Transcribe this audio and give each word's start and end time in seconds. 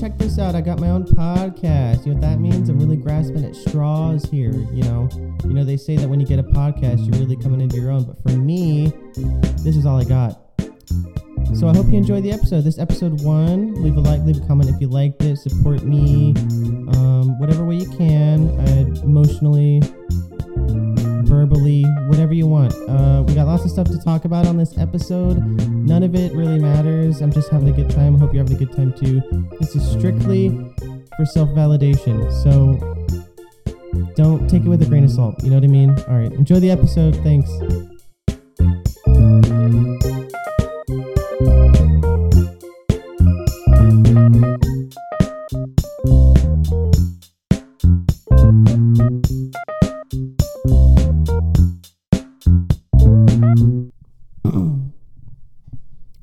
check 0.00 0.16
this 0.16 0.38
out. 0.38 0.54
I 0.54 0.62
got 0.62 0.80
my 0.80 0.88
own 0.88 1.04
podcast. 1.04 2.06
You 2.06 2.14
know 2.14 2.20
what 2.20 2.22
that 2.22 2.40
means? 2.40 2.70
I'm 2.70 2.78
really 2.78 2.96
grasping 2.96 3.44
at 3.44 3.54
straws 3.54 4.24
here, 4.30 4.52
you 4.72 4.82
know. 4.84 5.10
You 5.44 5.52
know, 5.52 5.62
they 5.62 5.76
say 5.76 5.94
that 5.96 6.08
when 6.08 6.18
you 6.18 6.26
get 6.26 6.38
a 6.38 6.42
podcast, 6.42 7.06
you're 7.06 7.20
really 7.20 7.36
coming 7.36 7.60
into 7.60 7.76
your 7.76 7.90
own. 7.90 8.04
But 8.04 8.22
for 8.22 8.34
me, 8.34 8.94
this 9.62 9.76
is 9.76 9.84
all 9.84 10.00
I 10.00 10.04
got. 10.04 10.40
So 11.54 11.68
I 11.68 11.76
hope 11.76 11.88
you 11.88 11.98
enjoyed 11.98 12.22
the 12.22 12.32
episode. 12.32 12.62
This 12.62 12.78
episode 12.78 13.20
one. 13.20 13.74
Leave 13.82 13.98
a 13.98 14.00
like, 14.00 14.22
leave 14.22 14.42
a 14.42 14.46
comment 14.46 14.70
if 14.70 14.80
you 14.80 14.88
liked 14.88 15.22
it. 15.22 15.36
Support 15.36 15.82
me, 15.82 16.32
um, 16.96 17.38
whatever 17.38 17.66
way 17.66 17.74
you 17.74 17.90
can. 17.90 18.48
Emotionally, 19.02 19.82
verbally, 21.50 21.82
whatever 22.06 22.32
you 22.32 22.46
want. 22.46 22.72
Uh, 22.88 23.22
we 23.26 23.34
got 23.34 23.46
lots 23.46 23.64
of 23.64 23.70
stuff 23.70 23.86
to 23.88 23.98
talk 23.98 24.24
about 24.24 24.46
on 24.46 24.56
this 24.56 24.78
episode. 24.78 25.38
None 25.68 26.02
of 26.02 26.14
it 26.14 26.32
really 26.32 26.58
matters. 26.58 27.20
I'm 27.20 27.32
just 27.32 27.50
having 27.50 27.68
a 27.68 27.72
good 27.72 27.90
time. 27.90 28.16
I 28.16 28.18
hope 28.18 28.32
you're 28.32 28.42
having 28.42 28.56
a 28.56 28.58
good 28.58 28.74
time 28.74 28.92
too. 28.92 29.20
This 29.58 29.74
is 29.74 29.88
strictly 29.90 30.50
for 31.16 31.26
self 31.26 31.48
validation. 31.50 32.30
So 32.42 32.78
don't 34.14 34.48
take 34.48 34.62
it 34.62 34.68
with 34.68 34.82
a 34.82 34.86
grain 34.86 35.04
of 35.04 35.10
salt. 35.10 35.42
You 35.42 35.50
know 35.50 35.56
what 35.56 35.64
I 35.64 35.68
mean? 35.68 35.90
All 36.08 36.18
right. 36.18 36.32
Enjoy 36.32 36.60
the 36.60 36.70
episode. 36.70 37.16
Thanks. 37.16 37.50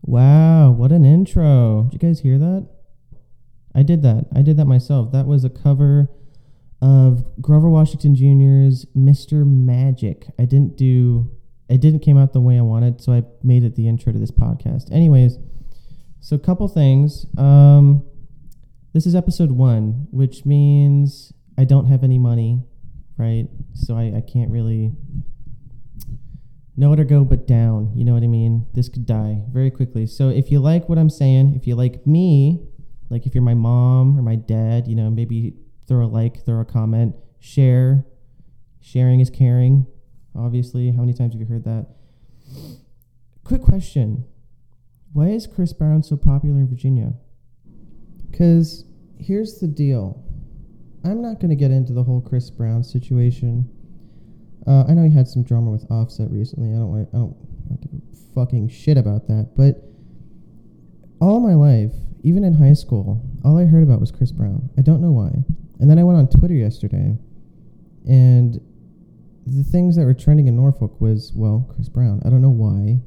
Wow, 0.07 0.71
what 0.71 0.91
an 0.91 1.05
intro. 1.05 1.90
Did 1.91 2.01
you 2.01 2.09
guys 2.09 2.21
hear 2.21 2.40
that? 2.40 2.68
I 3.76 3.84
did 3.84 4.01
that. 4.04 4.26
I 4.34 4.41
did 4.41 4.57
that 4.57 4.65
myself. 4.65 5.12
That 5.12 5.27
was 5.27 5.43
a 5.43 5.49
cover 5.49 6.09
of 6.82 7.26
Grover 7.41 7.70
Washington 7.70 8.15
Jr.'s 8.15 8.85
Mr. 8.95 9.45
Magic. 9.45 10.27
I 10.40 10.45
didn't 10.45 10.77
do 10.77 11.32
it 11.70 11.82
didn't 11.82 11.99
came 11.99 12.17
out 12.17 12.32
the 12.32 12.40
way 12.40 12.57
I 12.57 12.62
wanted, 12.62 13.01
so 13.01 13.12
I 13.12 13.23
made 13.43 13.65
it 13.65 13.76
the 13.76 13.90
intro 13.90 14.13
to 14.13 14.17
this 14.17 14.32
podcast. 14.32 14.90
Anyways, 14.90 15.37
so 16.21 16.35
a 16.37 16.39
couple 16.39 16.67
things. 16.70 17.26
Um 17.37 18.04
this 18.93 19.05
is 19.05 19.13
episode 19.13 19.51
one, 19.51 20.07
which 20.12 20.45
means 20.45 21.34
I 21.57 21.65
don't 21.65 21.87
have 21.87 22.04
any 22.04 22.17
money, 22.17 22.63
right? 23.17 23.48
So 23.73 23.98
I, 23.98 24.13
I 24.17 24.21
can't 24.21 24.49
really 24.49 24.93
nowhere 26.77 26.97
to 26.97 27.03
go 27.03 27.25
but 27.25 27.47
down. 27.47 27.91
You 27.95 28.05
know 28.05 28.13
what 28.13 28.23
I 28.23 28.27
mean? 28.27 28.67
This 28.73 28.87
could 28.87 29.05
die 29.05 29.41
very 29.51 29.71
quickly. 29.71 30.05
So 30.05 30.29
if 30.29 30.51
you 30.51 30.59
like 30.59 30.87
what 30.87 30.99
I'm 30.99 31.09
saying, 31.09 31.55
if 31.55 31.67
you 31.67 31.75
like 31.75 32.05
me, 32.05 32.67
like 33.09 33.25
if 33.25 33.33
you're 33.33 33.43
my 33.43 33.55
mom 33.55 34.17
or 34.17 34.21
my 34.21 34.35
dad, 34.35 34.87
you 34.87 34.95
know, 34.95 35.09
maybe 35.09 35.55
throw 35.87 36.05
a 36.05 36.07
like, 36.07 36.45
throw 36.45 36.61
a 36.61 36.65
comment, 36.65 37.15
share. 37.39 38.05
Sharing 38.79 39.20
is 39.20 39.29
caring, 39.29 39.87
obviously. 40.35 40.91
How 40.91 41.01
many 41.01 41.13
times 41.13 41.33
have 41.33 41.41
you 41.41 41.48
heard 41.48 41.65
that? 41.65 41.87
Quick 43.43 43.61
question 43.61 44.23
Why 45.11 45.29
is 45.29 45.48
Chris 45.48 45.73
Brown 45.73 46.03
so 46.03 46.15
popular 46.15 46.59
in 46.59 46.67
Virginia? 46.67 47.13
Because 48.29 48.85
here's 49.17 49.59
the 49.59 49.67
deal 49.67 50.23
I'm 51.03 51.21
not 51.21 51.39
going 51.39 51.49
to 51.49 51.55
get 51.55 51.71
into 51.71 51.91
the 51.91 52.03
whole 52.03 52.21
Chris 52.21 52.49
Brown 52.49 52.83
situation. 52.83 53.70
Uh, 54.68 54.84
I 54.87 54.93
know 54.93 55.04
he 55.04 55.13
had 55.13 55.27
some 55.27 55.43
drama 55.43 55.71
with 55.71 55.90
Offset 55.90 56.29
recently. 56.29 56.71
I 56.71 56.79
don't, 56.79 56.90
want, 56.90 57.10
I 57.13 57.18
don't, 57.18 57.35
I 57.65 57.70
don't 57.70 57.82
give 57.82 57.91
a 57.93 58.34
fucking 58.35 58.70
shit 58.70 58.98
about 58.98 59.27
that. 59.27 59.51
But 59.55 59.84
all 61.21 61.40
my 61.40 61.54
life, 61.54 61.93
even 62.23 62.43
in 62.43 62.54
high 62.55 62.73
school, 62.73 63.21
all 63.45 63.57
I 63.57 63.65
heard 63.65 63.84
about 63.84 64.01
was 64.01 64.12
Chris 64.12 64.31
Brown. 64.31 64.69
I 64.78 64.81
don't 64.81 65.01
know 65.01 65.12
why. 65.12 65.31
And 65.79 65.89
then 65.89 65.97
I 65.97 66.03
went 66.03 66.19
on 66.19 66.28
Twitter 66.28 66.53
yesterday, 66.53 67.17
and 68.05 68.59
the 69.45 69.63
things 69.63 69.95
that 69.95 70.03
were 70.03 70.13
trending 70.13 70.47
in 70.47 70.57
Norfolk 70.57 70.99
was, 70.99 71.31
well, 71.34 71.69
Chris 71.73 71.88
Brown. 71.88 72.22
I 72.25 72.29
don't 72.29 72.41
know 72.41 72.49
why. 72.49 72.99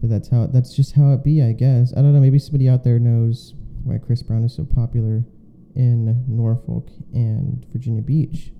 But 0.00 0.10
that's 0.10 0.28
how 0.28 0.46
that's 0.46 0.74
just 0.74 0.94
how 0.94 1.12
it 1.12 1.22
be, 1.22 1.42
I 1.42 1.52
guess. 1.52 1.92
I 1.92 1.96
don't 1.96 2.12
know, 2.12 2.20
maybe 2.20 2.38
somebody 2.38 2.68
out 2.68 2.84
there 2.84 2.98
knows 2.98 3.54
why 3.84 3.98
Chris 3.98 4.22
Brown 4.22 4.44
is 4.44 4.54
so 4.54 4.64
popular 4.64 5.24
in 5.74 6.24
Norfolk 6.28 6.90
and 7.12 7.64
Virginia 7.72 8.02
Beach. 8.02 8.52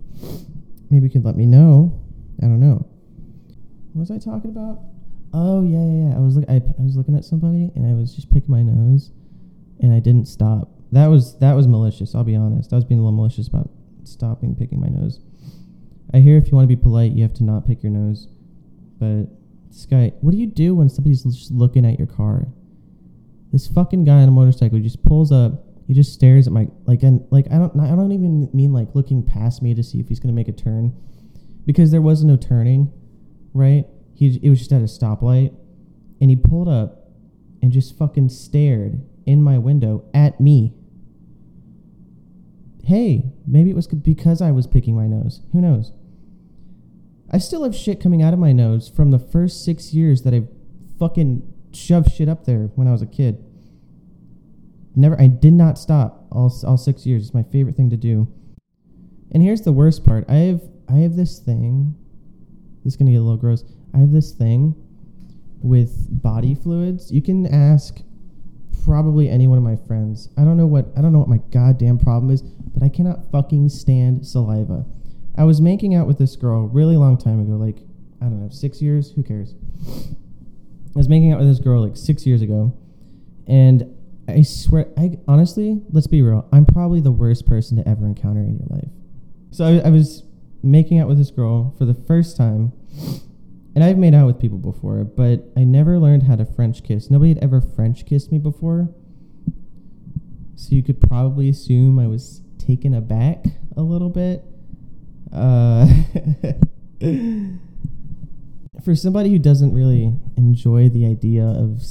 Maybe 0.91 1.07
you 1.07 1.11
could 1.11 1.25
let 1.25 1.37
me 1.37 1.47
know. 1.47 1.99
I 2.43 2.47
don't 2.47 2.61
know. 2.61 2.87
What 3.93 4.01
was 4.01 4.11
I 4.11 4.19
talking 4.19 4.51
about? 4.51 4.81
Oh 5.33 5.63
yeah, 5.63 5.79
yeah, 5.79 6.09
yeah. 6.09 6.17
I 6.17 6.19
was 6.19 6.37
look 6.37 6.49
I, 6.49 6.57
I 6.57 6.83
was 6.83 6.97
looking 6.97 7.17
at 7.17 7.25
somebody 7.25 7.71
and 7.75 7.87
I 7.87 7.95
was 7.95 8.15
just 8.15 8.31
picking 8.31 8.51
my 8.51 8.63
nose 8.63 9.13
and 9.81 9.93
I 9.93 10.01
didn't 10.01 10.27
stop. 10.27 10.71
That 10.93 11.07
was 11.07 11.39
that 11.39 11.55
was 11.55 11.67
malicious, 11.69 12.15
I'll 12.15 12.25
be 12.25 12.37
honest. 12.37 12.73
I 12.73 12.77
was 12.77 12.85
being 12.85 13.01
a 13.01 13.03
little 13.03 13.17
malicious 13.17 13.47
about 13.47 13.71
stopping 14.05 14.55
picking 14.55 14.81
my 14.81 14.89
nose. 14.89 15.21
I 16.13 16.19
hear 16.19 16.37
if 16.37 16.49
you 16.49 16.57
want 16.57 16.69
to 16.69 16.75
be 16.75 16.81
polite, 16.81 17.13
you 17.13 17.23
have 17.23 17.35
to 17.35 17.45
not 17.45 17.67
pick 17.67 17.83
your 17.83 17.93
nose. 17.93 18.27
But 18.99 19.27
this 19.71 19.87
guy, 19.87 20.13
what 20.21 20.33
do 20.33 20.37
you 20.37 20.47
do 20.47 20.75
when 20.75 20.89
somebody's 20.89 21.23
just 21.23 21.53
looking 21.53 21.87
at 21.87 21.99
your 21.99 22.09
car? 22.09 22.49
This 23.53 23.69
fucking 23.69 24.05
guy 24.05 24.23
on 24.23 24.29
a 24.29 24.33
motorcycle 24.33 24.81
just 24.81 25.05
pulls 25.05 25.31
up. 25.31 25.65
He 25.91 25.95
just 25.95 26.15
stares 26.15 26.47
at 26.47 26.53
my 26.53 26.69
like 26.87 27.03
and 27.03 27.27
like 27.33 27.49
I 27.51 27.59
don't 27.59 27.81
I 27.81 27.97
don't 27.97 28.13
even 28.13 28.49
mean 28.53 28.73
like 28.73 28.95
looking 28.95 29.25
past 29.25 29.61
me 29.61 29.75
to 29.75 29.83
see 29.83 29.99
if 29.99 30.07
he's 30.07 30.21
gonna 30.21 30.33
make 30.33 30.47
a 30.47 30.53
turn, 30.53 30.95
because 31.67 31.91
there 31.91 32.01
was 32.01 32.23
no 32.23 32.37
turning, 32.37 32.93
right? 33.53 33.87
He 34.15 34.39
it 34.41 34.51
was 34.51 34.61
just 34.61 34.73
at 34.73 34.83
a 34.83 34.85
stoplight, 34.85 35.53
and 36.21 36.31
he 36.31 36.37
pulled 36.37 36.69
up, 36.69 37.09
and 37.61 37.73
just 37.73 37.99
fucking 37.99 38.29
stared 38.29 39.05
in 39.27 39.43
my 39.43 39.59
window 39.59 40.05
at 40.15 40.41
me. 40.41 40.75
Hey, 42.85 43.33
maybe 43.45 43.71
it 43.71 43.75
was 43.75 43.89
because 43.89 44.41
I 44.41 44.53
was 44.53 44.69
picking 44.69 44.95
my 44.95 45.09
nose. 45.09 45.41
Who 45.51 45.61
knows? 45.61 45.91
I 47.33 47.39
still 47.39 47.65
have 47.65 47.75
shit 47.75 48.01
coming 48.01 48.23
out 48.23 48.33
of 48.33 48.39
my 48.39 48.53
nose 48.53 48.89
from 48.89 49.11
the 49.11 49.19
first 49.19 49.65
six 49.65 49.93
years 49.93 50.23
that 50.23 50.35
I 50.35 50.45
fucking 51.01 51.53
shoved 51.73 52.13
shit 52.13 52.29
up 52.29 52.45
there 52.45 52.71
when 52.77 52.87
I 52.87 52.93
was 52.93 53.03
a 53.03 53.07
kid. 53.07 53.45
Never, 54.97 55.21
I 55.21 55.29
did 55.29 55.53
not 55.53 55.79
stop 55.79 56.27
all, 56.33 56.53
all 56.67 56.77
six 56.77 57.07
years. 57.07 57.27
It's 57.27 57.35
my 57.35 57.45
favorite 57.45 57.77
thing 57.77 57.91
to 57.91 57.97
do. 57.97 58.29
And 59.33 59.43
here's 59.43 59.63
the 59.63 59.73
worst 59.73 60.05
part. 60.05 60.25
I 60.29 60.35
have 60.35 60.63
I 60.89 60.97
have 60.99 61.15
this 61.15 61.39
thing. 61.39 61.95
This 62.85 62.95
is 62.95 62.97
gonna 62.97 63.13
get 63.13 63.19
a 63.19 63.23
little 63.23 63.37
gross. 63.37 63.65
I 63.95 63.99
have 63.99 64.11
this 64.11 64.33
thing 64.33 64.75
with 65.63 66.23
body 66.23 66.55
fluids. 66.55 67.13
You 67.13 67.23
can 67.23 67.47
ask 67.47 68.01
probably 68.85 69.29
any 69.29 69.47
one 69.47 69.59
of 69.59 69.65
my 69.65 69.77
friends. 69.77 70.29
I 70.37 70.45
don't 70.45 70.57
know 70.57 70.67
what 70.67 70.87
I 70.97 71.01
don't 71.01 71.13
know 71.13 71.21
what 71.21 71.29
my 71.29 71.41
goddamn 71.53 71.99
problem 71.99 72.33
is, 72.33 72.43
but 72.43 72.83
I 72.83 72.89
cannot 72.89 73.31
fucking 73.31 73.69
stand 73.69 74.27
saliva. 74.27 74.85
I 75.37 75.45
was 75.45 75.61
making 75.61 75.95
out 75.95 76.07
with 76.07 76.19
this 76.19 76.35
girl 76.35 76.67
really 76.67 76.97
long 76.97 77.17
time 77.17 77.41
ago, 77.41 77.53
like 77.53 77.79
I 78.21 78.25
don't 78.25 78.43
know, 78.43 78.51
six 78.51 78.83
years. 78.83 79.13
Who 79.13 79.23
cares? 79.23 79.55
I 79.87 80.99
was 80.99 81.09
making 81.09 81.33
out 81.33 81.39
with 81.39 81.49
this 81.49 81.61
girl 81.61 81.83
like 81.83 81.97
six 81.97 82.27
years 82.27 82.43
ago, 82.43 82.77
and 83.47 83.97
I 84.33 84.43
swear, 84.43 84.89
I 84.97 85.19
honestly, 85.29 85.83
let's 85.91 86.07
be 86.07 86.23
real. 86.23 86.49
I'm 86.53 86.65
probably 86.67 87.01
the 87.01 87.11
worst 87.11 87.47
person 87.47 87.77
to 87.77 87.89
ever 87.89 88.07
encounter 88.07 88.41
in 88.41 88.59
your 88.59 88.67
life. 88.69 88.91
So 89.51 89.65
I, 89.65 89.89
I 89.89 89.91
was 89.91 90.25
making 90.63 90.99
out 90.99 91.09
with 91.09 91.19
this 91.19 91.31
girl 91.31 91.75
for 91.79 91.85
the 91.85 91.95
first 91.95 92.37
time, 92.37 92.73
and 93.75 93.83
I've 93.83 93.99
made 93.99 94.15
out 94.15 94.27
with 94.27 94.41
people 94.41 94.59
before, 94.59 95.05
but 95.05 95.45
I 95.57 95.65
never 95.65 95.99
learned 95.99 96.25
how 96.25 96.37
to 96.37 96.45
French 96.45 96.83
kiss. 96.83 97.11
Nobody 97.11 97.35
had 97.35 97.43
ever 97.43 97.61
French 97.61 98.07
kissed 98.07 98.31
me 98.31 98.39
before, 98.39 98.95
so 100.57 100.75
you 100.75 100.83
could 100.83 101.01
probably 101.01 101.49
assume 101.49 101.99
I 101.99 102.07
was 102.07 102.43
taken 102.59 102.95
aback 102.95 103.45
a 103.77 103.83
little 103.83 104.11
bit. 104.11 104.45
Uh, 105.33 105.87
for 108.85 108.95
somebody 108.95 109.31
who 109.31 109.39
doesn't 109.39 109.73
really 109.73 110.13
enjoy 110.37 110.89
the 110.89 111.07
idea 111.07 111.45
of 111.45 111.83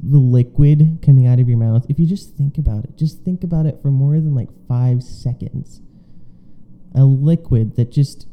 the 0.00 0.18
liquid 0.18 1.00
coming 1.04 1.26
out 1.26 1.40
of 1.40 1.48
your 1.48 1.58
mouth, 1.58 1.86
if 1.88 1.98
you 1.98 2.06
just 2.06 2.36
think 2.36 2.58
about 2.58 2.84
it, 2.84 2.96
just 2.96 3.24
think 3.24 3.42
about 3.42 3.66
it 3.66 3.80
for 3.82 3.90
more 3.90 4.14
than 4.14 4.34
like 4.34 4.48
five 4.66 5.02
seconds. 5.02 5.80
A 6.94 7.04
liquid 7.04 7.76
that 7.76 7.90
just 7.90 8.26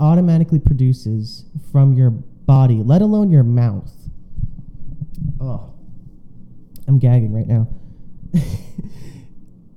automatically 0.00 0.58
produces 0.58 1.44
from 1.70 1.94
your 1.94 2.10
body, 2.10 2.82
let 2.84 3.02
alone 3.02 3.30
your 3.30 3.44
mouth. 3.44 3.92
Oh, 5.40 5.72
I'm 6.88 6.98
gagging 6.98 7.32
right 7.32 7.46
now. 7.46 7.68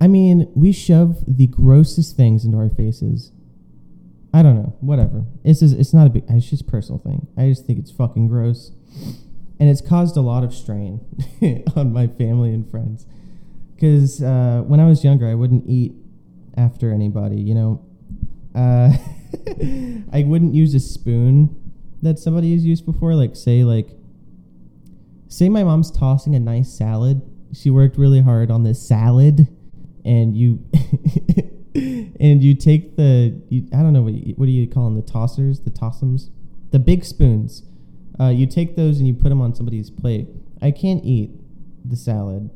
I 0.01 0.07
mean, 0.07 0.51
we 0.55 0.71
shove 0.71 1.23
the 1.27 1.47
grossest 1.47 2.17
things 2.17 2.43
into 2.45 2.57
our 2.57 2.69
faces. 2.69 3.31
I 4.33 4.43
don't 4.43 4.55
know. 4.55 4.75
Whatever. 4.81 5.25
It's 5.43 5.61
just, 5.61 5.77
it's 5.77 5.93
not 5.93 6.07
a 6.07 6.09
big. 6.09 6.25
It's 6.27 6.49
just 6.49 6.67
personal 6.67 6.99
thing. 6.99 7.27
I 7.37 7.47
just 7.47 7.65
think 7.65 7.79
it's 7.79 7.91
fucking 7.91 8.27
gross, 8.27 8.71
and 9.59 9.69
it's 9.69 9.81
caused 9.81 10.17
a 10.17 10.21
lot 10.21 10.43
of 10.43 10.53
strain 10.53 10.99
on 11.75 11.93
my 11.93 12.07
family 12.07 12.53
and 12.53 12.69
friends. 12.69 13.05
Because 13.73 14.21
uh, 14.21 14.63
when 14.65 14.79
I 14.79 14.85
was 14.87 15.03
younger, 15.03 15.27
I 15.27 15.35
wouldn't 15.35 15.65
eat 15.67 15.93
after 16.57 16.91
anybody. 16.91 17.41
You 17.41 17.55
know, 17.55 17.85
uh, 18.55 18.91
I 20.13 20.23
wouldn't 20.23 20.53
use 20.53 20.73
a 20.73 20.79
spoon 20.79 21.73
that 22.01 22.19
somebody 22.19 22.53
has 22.53 22.65
used 22.65 22.85
before. 22.85 23.15
Like 23.15 23.35
say 23.35 23.63
like 23.63 23.89
say 25.27 25.49
my 25.49 25.63
mom's 25.63 25.91
tossing 25.91 26.35
a 26.35 26.39
nice 26.39 26.71
salad. 26.71 27.21
she 27.53 27.69
worked 27.69 27.97
really 27.97 28.21
hard 28.21 28.51
on 28.51 28.63
this 28.63 28.85
salad, 28.85 29.47
and 30.03 30.35
you 30.35 30.63
and 31.75 32.43
you 32.43 32.55
take 32.55 32.95
the 32.95 33.41
you, 33.49 33.67
I 33.73 33.77
don't 33.77 33.93
know 33.93 34.03
what 34.03 34.13
you, 34.13 34.33
what 34.35 34.45
do 34.45 34.51
you 34.51 34.67
call 34.67 34.85
them 34.85 34.95
the 34.95 35.01
tossers 35.01 35.63
the 35.63 35.69
tossums 35.69 36.29
the 36.71 36.79
big 36.79 37.05
spoons. 37.05 37.63
Uh, 38.19 38.29
you 38.29 38.47
take 38.47 38.75
those 38.75 38.99
and 38.99 39.07
you 39.07 39.13
put 39.13 39.29
them 39.29 39.41
on 39.41 39.53
somebody's 39.53 39.89
plate. 39.89 40.27
I 40.61 40.71
can't 40.71 41.03
eat 41.03 41.31
the 41.83 41.95
salad. 41.95 42.49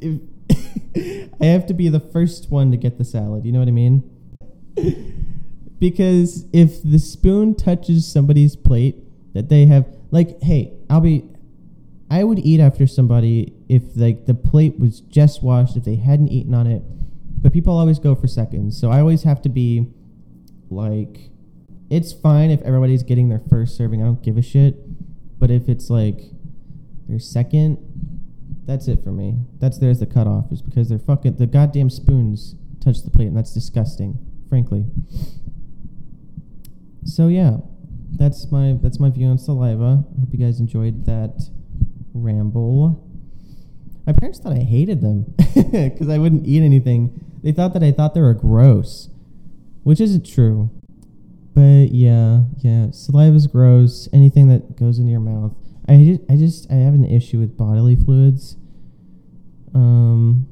If 0.00 0.20
I 1.40 1.46
have 1.46 1.66
to 1.66 1.74
be 1.74 1.88
the 1.88 2.00
first 2.00 2.50
one 2.50 2.70
to 2.70 2.76
get 2.76 2.98
the 2.98 3.04
salad. 3.04 3.44
You 3.44 3.52
know 3.52 3.58
what 3.58 3.68
I 3.68 3.72
mean? 3.72 4.10
because 5.78 6.46
if 6.52 6.82
the 6.82 6.98
spoon 6.98 7.54
touches 7.54 8.10
somebody's 8.10 8.56
plate 8.56 8.96
that 9.34 9.48
they 9.48 9.66
have, 9.66 9.86
like, 10.10 10.42
hey, 10.42 10.72
I'll 10.88 11.00
be, 11.00 11.24
I 12.10 12.24
would 12.24 12.38
eat 12.38 12.60
after 12.60 12.86
somebody 12.86 13.52
if 13.68 13.82
like 13.96 14.26
the 14.26 14.34
plate 14.34 14.78
was 14.78 15.00
just 15.00 15.42
washed, 15.42 15.76
if 15.76 15.84
they 15.84 15.96
hadn't 15.96 16.28
eaten 16.28 16.54
on 16.54 16.66
it. 16.66 16.82
But 17.42 17.52
people 17.52 17.76
always 17.76 17.98
go 17.98 18.14
for 18.14 18.26
seconds, 18.26 18.80
so 18.80 18.90
I 18.90 19.00
always 19.00 19.22
have 19.24 19.42
to 19.42 19.48
be 19.48 19.86
like, 20.70 21.30
it's 21.90 22.12
fine 22.12 22.50
if 22.50 22.60
everybody's 22.62 23.02
getting 23.02 23.28
their 23.28 23.42
first 23.50 23.76
serving. 23.76 24.02
I 24.02 24.06
don't 24.06 24.22
give 24.22 24.36
a 24.36 24.42
shit. 24.42 24.76
But 25.38 25.50
if 25.50 25.68
it's 25.68 25.90
like 25.90 26.20
their 27.08 27.18
second, 27.18 27.78
that's 28.66 28.88
it 28.88 29.04
for 29.04 29.12
me. 29.12 29.36
That's 29.58 29.78
there's 29.78 30.00
the 30.00 30.06
cutoff. 30.06 30.50
Is 30.50 30.62
because 30.62 30.88
they're 30.88 30.98
fucking 30.98 31.36
the 31.36 31.46
goddamn 31.46 31.90
spoons 31.90 32.56
touch 32.80 33.02
the 33.02 33.10
plate, 33.10 33.28
and 33.28 33.36
that's 33.36 33.54
disgusting, 33.54 34.18
frankly. 34.48 34.86
So 37.04 37.28
yeah, 37.28 37.58
that's 38.12 38.50
my 38.50 38.78
that's 38.82 38.98
my 38.98 39.10
view 39.10 39.28
on 39.28 39.38
saliva. 39.38 40.04
I 40.16 40.20
hope 40.20 40.32
you 40.32 40.38
guys 40.38 40.58
enjoyed 40.58 41.04
that 41.06 41.48
ramble. 42.14 43.02
My 44.06 44.12
parents 44.12 44.38
thought 44.38 44.52
I 44.52 44.60
hated 44.60 45.00
them 45.00 45.34
because 45.54 46.08
I 46.08 46.18
wouldn't 46.18 46.46
eat 46.46 46.62
anything. 46.62 47.24
They 47.42 47.52
thought 47.52 47.74
that 47.74 47.82
I 47.82 47.92
thought 47.92 48.14
they 48.14 48.20
were 48.20 48.34
gross, 48.34 49.10
which 49.82 50.00
isn't 50.00 50.26
true. 50.26 50.70
But 51.56 51.94
yeah, 51.94 52.42
yeah, 52.58 52.88
saliva's 52.92 53.46
gross. 53.46 54.10
Anything 54.12 54.48
that 54.48 54.76
goes 54.76 54.98
into 54.98 55.10
your 55.10 55.20
mouth. 55.20 55.54
I 55.88 55.96
just, 56.04 56.20
I 56.30 56.36
just, 56.36 56.70
I 56.70 56.74
have 56.74 56.92
an 56.92 57.06
issue 57.06 57.38
with 57.38 57.56
bodily 57.56 57.96
fluids. 57.96 58.56
Um. 59.74 60.46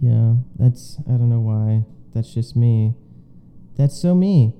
Yeah, 0.00 0.34
that's 0.58 0.98
I 1.06 1.12
don't 1.12 1.30
know 1.30 1.40
why. 1.40 1.84
That's 2.12 2.34
just 2.34 2.56
me. 2.56 2.94
That's 3.76 3.96
so 3.96 4.14
me. 4.14 4.54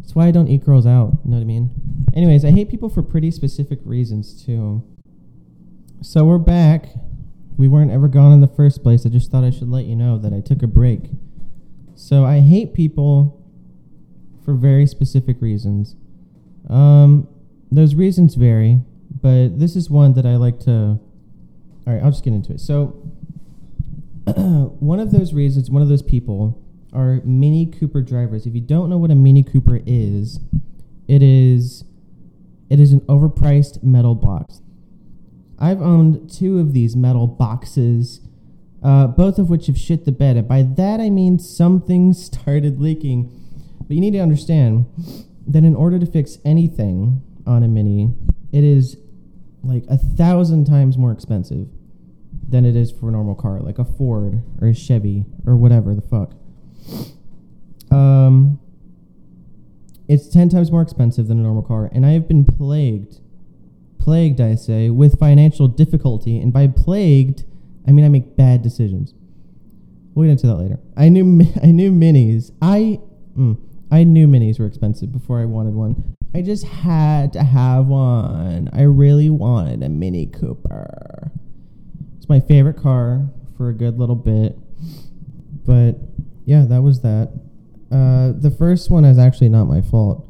That's 0.00 0.14
why 0.14 0.26
I 0.26 0.30
don't 0.30 0.48
eat 0.48 0.64
girls 0.64 0.86
out. 0.86 1.18
You 1.24 1.30
know 1.30 1.36
what 1.36 1.42
I 1.42 1.44
mean? 1.44 1.70
Anyways, 2.14 2.44
I 2.44 2.50
hate 2.50 2.70
people 2.70 2.88
for 2.88 3.02
pretty 3.02 3.30
specific 3.30 3.78
reasons 3.84 4.44
too. 4.44 4.82
So 6.00 6.24
we're 6.24 6.38
back. 6.38 6.88
We 7.56 7.68
weren't 7.68 7.90
ever 7.90 8.08
gone 8.08 8.32
in 8.32 8.40
the 8.40 8.48
first 8.48 8.82
place. 8.82 9.04
I 9.04 9.10
just 9.10 9.30
thought 9.30 9.44
I 9.44 9.50
should 9.50 9.68
let 9.68 9.84
you 9.84 9.94
know 9.94 10.18
that 10.18 10.32
I 10.32 10.40
took 10.40 10.62
a 10.62 10.66
break. 10.66 11.10
So 11.94 12.24
I 12.24 12.40
hate 12.40 12.72
people 12.74 13.37
for 14.48 14.54
very 14.54 14.86
specific 14.86 15.42
reasons. 15.42 15.94
Um, 16.70 17.28
those 17.70 17.94
reasons 17.94 18.34
vary, 18.34 18.80
but 19.20 19.58
this 19.58 19.76
is 19.76 19.90
one 19.90 20.14
that 20.14 20.24
I 20.24 20.36
like 20.36 20.58
to. 20.60 20.70
All 20.70 21.00
right, 21.92 22.02
I'll 22.02 22.10
just 22.10 22.24
get 22.24 22.32
into 22.32 22.54
it. 22.54 22.60
So, 22.60 22.86
one 24.24 25.00
of 25.00 25.10
those 25.10 25.34
reasons, 25.34 25.68
one 25.68 25.82
of 25.82 25.90
those 25.90 26.00
people 26.00 26.64
are 26.94 27.20
Mini 27.26 27.66
Cooper 27.66 28.00
drivers. 28.00 28.46
If 28.46 28.54
you 28.54 28.62
don't 28.62 28.88
know 28.88 28.96
what 28.96 29.10
a 29.10 29.14
Mini 29.14 29.42
Cooper 29.42 29.82
is, 29.84 30.40
it 31.08 31.22
is 31.22 31.84
it 32.70 32.80
is 32.80 32.94
an 32.94 33.00
overpriced 33.00 33.82
metal 33.82 34.14
box. 34.14 34.62
I've 35.58 35.82
owned 35.82 36.30
two 36.32 36.58
of 36.58 36.72
these 36.72 36.96
metal 36.96 37.26
boxes, 37.26 38.22
uh, 38.82 39.08
both 39.08 39.38
of 39.38 39.50
which 39.50 39.66
have 39.66 39.76
shit 39.76 40.06
the 40.06 40.12
bed. 40.12 40.38
And 40.38 40.48
by 40.48 40.62
that 40.62 41.00
I 41.00 41.10
mean 41.10 41.38
something 41.38 42.14
started 42.14 42.80
leaking. 42.80 43.37
But 43.88 43.94
you 43.94 44.00
need 44.00 44.12
to 44.12 44.20
understand 44.20 44.86
that 45.46 45.64
in 45.64 45.74
order 45.74 45.98
to 45.98 46.06
fix 46.06 46.38
anything 46.44 47.22
on 47.46 47.62
a 47.62 47.68
Mini, 47.68 48.14
it 48.52 48.62
is 48.62 48.98
like 49.62 49.84
a 49.88 49.96
thousand 49.96 50.66
times 50.66 50.96
more 50.96 51.10
expensive 51.10 51.68
than 52.48 52.64
it 52.64 52.76
is 52.76 52.92
for 52.92 53.08
a 53.08 53.12
normal 53.12 53.34
car, 53.34 53.60
like 53.60 53.78
a 53.78 53.84
Ford 53.84 54.42
or 54.60 54.68
a 54.68 54.74
Chevy 54.74 55.24
or 55.46 55.56
whatever 55.56 55.94
the 55.94 56.02
fuck. 56.02 56.34
Um, 57.90 58.60
it's 60.06 60.28
10 60.28 60.48
times 60.48 60.70
more 60.70 60.82
expensive 60.82 61.28
than 61.28 61.38
a 61.38 61.42
normal 61.42 61.62
car, 61.62 61.90
and 61.92 62.06
I 62.06 62.10
have 62.10 62.28
been 62.28 62.44
plagued, 62.44 63.20
plagued, 63.98 64.40
I 64.40 64.54
say, 64.54 64.90
with 64.90 65.18
financial 65.18 65.68
difficulty. 65.68 66.38
And 66.38 66.52
by 66.52 66.66
plagued, 66.66 67.44
I 67.86 67.92
mean 67.92 68.04
I 68.04 68.08
make 68.08 68.36
bad 68.36 68.62
decisions. 68.62 69.14
We'll 70.14 70.26
get 70.26 70.32
into 70.32 70.46
that 70.46 70.56
later. 70.56 70.80
I 70.96 71.08
knew 71.08 71.42
I 71.62 71.70
knew 71.70 71.92
minis. 71.92 72.50
I 72.60 73.00
mm, 73.36 73.58
I 73.90 74.04
knew 74.04 74.26
minis 74.26 74.58
were 74.58 74.66
expensive 74.66 75.12
before 75.12 75.40
I 75.40 75.44
wanted 75.44 75.74
one. 75.74 76.16
I 76.34 76.42
just 76.42 76.64
had 76.64 77.32
to 77.32 77.42
have 77.42 77.86
one. 77.86 78.68
I 78.72 78.82
really 78.82 79.30
wanted 79.30 79.82
a 79.82 79.88
Mini 79.88 80.26
Cooper. 80.26 81.32
It's 82.18 82.28
my 82.28 82.38
favorite 82.38 82.76
car 82.76 83.30
for 83.56 83.70
a 83.70 83.72
good 83.72 83.98
little 83.98 84.14
bit. 84.14 84.56
But 85.64 85.96
yeah, 86.44 86.66
that 86.68 86.82
was 86.82 87.00
that. 87.00 87.32
Uh, 87.90 88.32
the 88.38 88.54
first 88.56 88.90
one 88.90 89.04
is 89.04 89.18
actually 89.18 89.48
not 89.48 89.64
my 89.64 89.80
fault. 89.80 90.26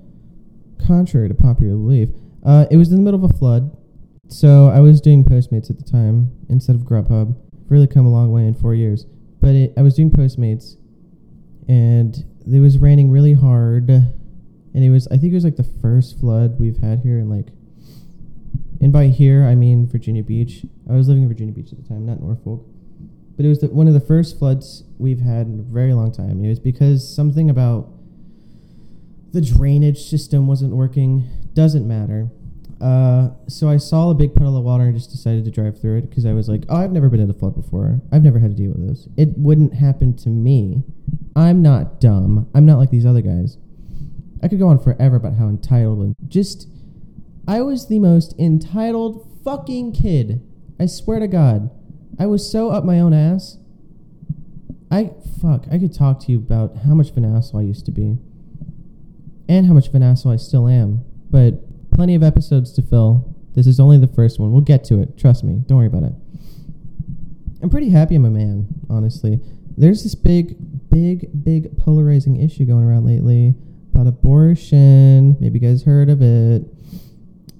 Contrary 0.86 1.28
to 1.28 1.34
popular 1.34 1.74
belief, 1.74 2.08
uh, 2.44 2.66
it 2.70 2.76
was 2.76 2.90
in 2.90 2.96
the 2.96 3.02
middle 3.02 3.24
of 3.24 3.30
a 3.30 3.36
flood, 3.36 3.76
so 4.28 4.68
I 4.68 4.80
was 4.80 5.00
doing 5.00 5.24
Postmates 5.24 5.68
at 5.68 5.76
the 5.76 5.84
time 5.84 6.30
instead 6.48 6.76
of 6.76 6.82
Grubhub. 6.82 7.34
Really 7.68 7.88
come 7.88 8.06
a 8.06 8.10
long 8.10 8.30
way 8.30 8.46
in 8.46 8.54
four 8.54 8.74
years. 8.74 9.04
But 9.40 9.54
it, 9.54 9.72
I 9.76 9.82
was 9.82 9.94
doing 9.94 10.10
Postmates, 10.10 10.76
and 11.68 12.24
it 12.50 12.60
was 12.60 12.78
raining 12.78 13.10
really 13.10 13.34
hard, 13.34 13.88
and 13.90 14.84
it 14.84 14.90
was 14.90 15.06
I 15.08 15.16
think 15.16 15.32
it 15.32 15.34
was 15.34 15.44
like 15.44 15.56
the 15.56 15.70
first 15.82 16.18
flood 16.18 16.58
we've 16.58 16.78
had 16.78 17.00
here 17.00 17.18
in 17.18 17.28
like. 17.28 17.48
And 18.80 18.92
by 18.92 19.08
here 19.08 19.44
I 19.44 19.54
mean 19.54 19.88
Virginia 19.88 20.22
Beach. 20.22 20.64
I 20.88 20.94
was 20.94 21.08
living 21.08 21.24
in 21.24 21.28
Virginia 21.28 21.52
Beach 21.52 21.72
at 21.72 21.82
the 21.82 21.88
time, 21.88 22.06
not 22.06 22.20
Norfolk 22.20 22.64
but 23.38 23.46
it 23.46 23.48
was 23.50 23.60
the, 23.60 23.68
one 23.68 23.86
of 23.86 23.94
the 23.94 24.00
first 24.00 24.36
floods 24.36 24.82
we've 24.98 25.20
had 25.20 25.46
in 25.46 25.60
a 25.60 25.62
very 25.62 25.94
long 25.94 26.10
time. 26.10 26.44
It 26.44 26.48
was 26.48 26.58
because 26.58 27.08
something 27.08 27.48
about 27.48 27.88
the 29.32 29.40
drainage 29.40 30.02
system 30.02 30.48
wasn't 30.48 30.74
working. 30.74 31.30
Doesn't 31.54 31.86
matter. 31.86 32.30
Uh, 32.80 33.30
so 33.48 33.68
I 33.68 33.76
saw 33.76 34.10
a 34.10 34.14
big 34.14 34.34
puddle 34.34 34.56
of 34.56 34.64
water 34.64 34.84
and 34.84 34.94
just 34.94 35.10
decided 35.10 35.44
to 35.44 35.50
drive 35.50 35.80
through 35.80 35.98
it 35.98 36.08
because 36.08 36.24
I 36.24 36.32
was 36.32 36.48
like, 36.48 36.64
oh, 36.68 36.76
I've 36.76 36.92
never 36.92 37.08
been 37.08 37.20
in 37.20 37.28
a 37.28 37.34
flood 37.34 37.54
before. 37.54 38.00
I've 38.12 38.22
never 38.22 38.38
had 38.38 38.50
to 38.50 38.56
deal 38.56 38.70
with 38.70 38.88
this. 38.88 39.08
It 39.16 39.36
wouldn't 39.36 39.74
happen 39.74 40.16
to 40.18 40.28
me. 40.28 40.84
I'm 41.34 41.60
not 41.60 42.00
dumb. 42.00 42.48
I'm 42.54 42.66
not 42.66 42.78
like 42.78 42.90
these 42.90 43.06
other 43.06 43.20
guys. 43.20 43.58
I 44.42 44.48
could 44.48 44.60
go 44.60 44.68
on 44.68 44.78
forever 44.78 45.16
about 45.16 45.34
how 45.34 45.48
entitled 45.48 45.98
and 45.98 46.14
just. 46.28 46.68
I 47.48 47.62
was 47.62 47.88
the 47.88 47.98
most 47.98 48.38
entitled 48.38 49.26
fucking 49.42 49.92
kid. 49.92 50.46
I 50.78 50.86
swear 50.86 51.18
to 51.18 51.26
God. 51.26 51.70
I 52.18 52.26
was 52.26 52.50
so 52.50 52.70
up 52.70 52.84
my 52.84 53.00
own 53.00 53.14
ass. 53.14 53.58
I 54.90 55.12
fuck. 55.40 55.66
I 55.70 55.78
could 55.78 55.92
talk 55.92 56.20
to 56.20 56.32
you 56.32 56.38
about 56.38 56.76
how 56.86 56.94
much 56.94 57.10
of 57.10 57.16
an 57.16 57.24
asshole 57.24 57.60
I 57.60 57.64
used 57.64 57.86
to 57.86 57.92
be, 57.92 58.18
and 59.48 59.66
how 59.66 59.72
much 59.72 59.88
of 59.88 59.94
an 59.94 60.02
asshole 60.02 60.32
I 60.32 60.36
still 60.36 60.68
am. 60.68 61.04
But 61.30 61.54
plenty 61.98 62.14
of 62.14 62.22
episodes 62.22 62.72
to 62.72 62.80
fill. 62.80 63.34
This 63.56 63.66
is 63.66 63.80
only 63.80 63.98
the 63.98 64.06
first 64.06 64.38
one. 64.38 64.52
We'll 64.52 64.60
get 64.60 64.84
to 64.84 65.00
it. 65.00 65.18
Trust 65.18 65.42
me. 65.42 65.64
Don't 65.66 65.78
worry 65.78 65.88
about 65.88 66.04
it. 66.04 66.12
I'm 67.60 67.68
pretty 67.70 67.90
happy 67.90 68.14
I'm 68.14 68.24
a 68.24 68.30
man, 68.30 68.68
honestly. 68.88 69.40
There's 69.76 70.04
this 70.04 70.14
big, 70.14 70.54
big, 70.90 71.28
big 71.42 71.76
polarizing 71.76 72.40
issue 72.40 72.66
going 72.66 72.84
around 72.84 73.04
lately 73.04 73.56
about 73.92 74.06
abortion. 74.06 75.36
Maybe 75.40 75.58
you 75.58 75.68
guys 75.68 75.82
heard 75.82 76.08
of 76.08 76.22
it. 76.22 76.62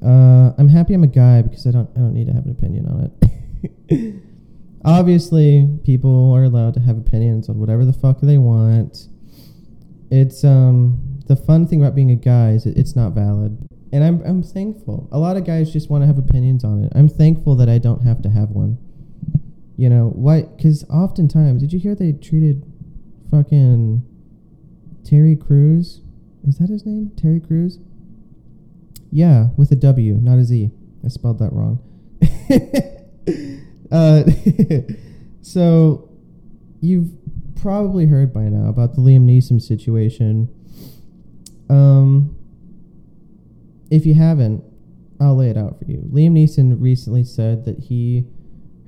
Uh, 0.01 0.53
I'm 0.57 0.69
happy 0.69 0.95
I'm 0.95 1.03
a 1.03 1.09
guy 1.09 1.43
because 1.43 1.67
I 1.67 1.73
don't 1.73 1.91
I 1.97 1.99
don't 1.99 2.15
need 2.15 2.29
to 2.29 2.33
have 2.33 2.45
an 2.45 2.53
opinion 2.53 2.87
on 2.87 3.11
it. 3.91 4.23
obviously 4.85 5.81
people 5.85 6.33
are 6.33 6.45
allowed 6.45 6.75
to 6.75 6.81
have 6.81 6.97
opinions 6.97 7.49
on 7.49 7.59
whatever 7.59 7.85
the 7.85 7.93
fuck 7.93 8.21
they 8.21 8.39
want. 8.39 9.09
It's 10.13 10.45
um 10.45 11.19
the 11.27 11.35
fun 11.35 11.67
thing 11.67 11.83
about 11.83 11.97
being 11.97 12.13
a 12.13 12.17
guy 12.17 12.51
is 12.51 12.67
it, 12.67 12.77
it's 12.77 12.95
not 12.95 13.15
valid. 13.15 13.67
And 13.93 14.05
I'm 14.05 14.23
I'm 14.25 14.43
thankful. 14.43 15.09
A 15.13 15.19
lot 15.19 15.37
of 15.37 15.45
guys 15.45 15.73
just 15.73 15.91
want 15.91 16.03
to 16.03 16.07
have 16.07 16.19
opinions 16.19 16.65
on 16.65 16.85
it. 16.85 16.93
I'm 16.95 17.09
thankful 17.09 17.57
that 17.57 17.69
I 17.69 17.79
don't 17.79 18.03
have 18.03 18.23
to 18.23 18.29
have 18.29 18.51
one. 18.51 18.79
You 19.77 19.89
know, 19.89 20.11
why 20.15 20.43
cuz 20.61 20.85
oftentimes 20.91 21.63
did 21.63 21.73
you 21.73 21.79
hear 21.79 21.95
they 21.95 22.13
treated 22.13 22.65
fucking 23.31 24.03
Terry 25.05 25.37
Crews? 25.37 26.03
Is 26.47 26.59
that 26.59 26.69
his 26.69 26.85
name? 26.85 27.13
Terry 27.17 27.41
Crews? 27.41 27.79
Yeah, 29.11 29.49
with 29.57 29.73
a 29.73 29.77
W, 29.77 30.15
not 30.15 30.39
a 30.39 30.45
Z. 30.45 30.71
I 31.05 31.09
spelled 31.09 31.39
that 31.39 31.53
wrong. 31.53 31.81
Uh, 33.91 34.25
so 35.43 36.11
you've 36.81 37.11
probably 37.61 38.07
heard 38.07 38.33
by 38.33 38.43
now 38.43 38.69
about 38.69 38.95
the 38.95 39.01
Liam 39.01 39.25
Neeson 39.25 39.61
situation. 39.61 40.49
Um, 41.71 42.37
if 43.91 44.07
you 44.07 44.15
haven't, 44.15 44.63
I'll 45.21 45.37
lay 45.37 45.51
it 45.51 45.57
out 45.57 45.79
for 45.79 45.85
you. 45.87 46.09
Liam 46.13 46.33
Neeson 46.33 46.81
recently 46.81 47.25
said 47.25 47.65
that 47.65 47.79
he 47.79 48.25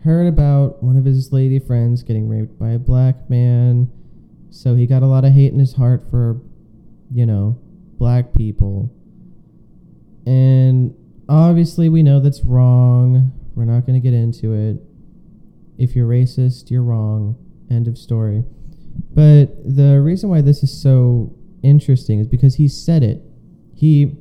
heard 0.05 0.27
about 0.27 0.83
one 0.83 0.97
of 0.97 1.05
his 1.05 1.33
lady 1.33 1.59
friends 1.59 2.03
getting 2.03 2.29
raped 2.29 2.59
by 2.59 2.71
a 2.71 2.79
black 2.79 3.29
man. 3.29 3.91
So 4.51 4.75
he 4.75 4.87
got 4.87 5.03
a 5.03 5.07
lot 5.07 5.25
of 5.25 5.33
hate 5.33 5.53
in 5.53 5.59
his 5.59 5.75
heart 5.75 6.05
for, 6.11 6.41
you 7.13 7.27
know, 7.27 7.59
black 7.99 8.35
people. 8.35 8.91
And 10.27 10.95
obviously, 11.29 11.89
we 11.89 12.03
know 12.03 12.21
that's 12.21 12.45
wrong. 12.45 13.33
We're 13.55 13.65
not 13.65 13.87
going 13.87 14.01
to 14.01 14.01
get 14.01 14.15
into 14.15 14.55
it. 14.55 14.81
If 15.79 15.97
you're 15.97 16.09
racist, 16.09 16.71
you're 16.71 16.83
wrong. 16.83 17.37
End 17.71 17.89
of 17.89 17.99
story. 17.99 18.45
But 19.15 19.47
the 19.65 20.01
reason 20.01 20.29
why 20.31 20.41
this 20.41 20.63
is 20.63 20.83
so 20.83 21.35
interesting 21.63 22.19
is 22.21 22.27
because 22.27 22.57
he 22.57 22.69
said 22.69 23.03
it. 23.03 23.23
He 23.75 24.17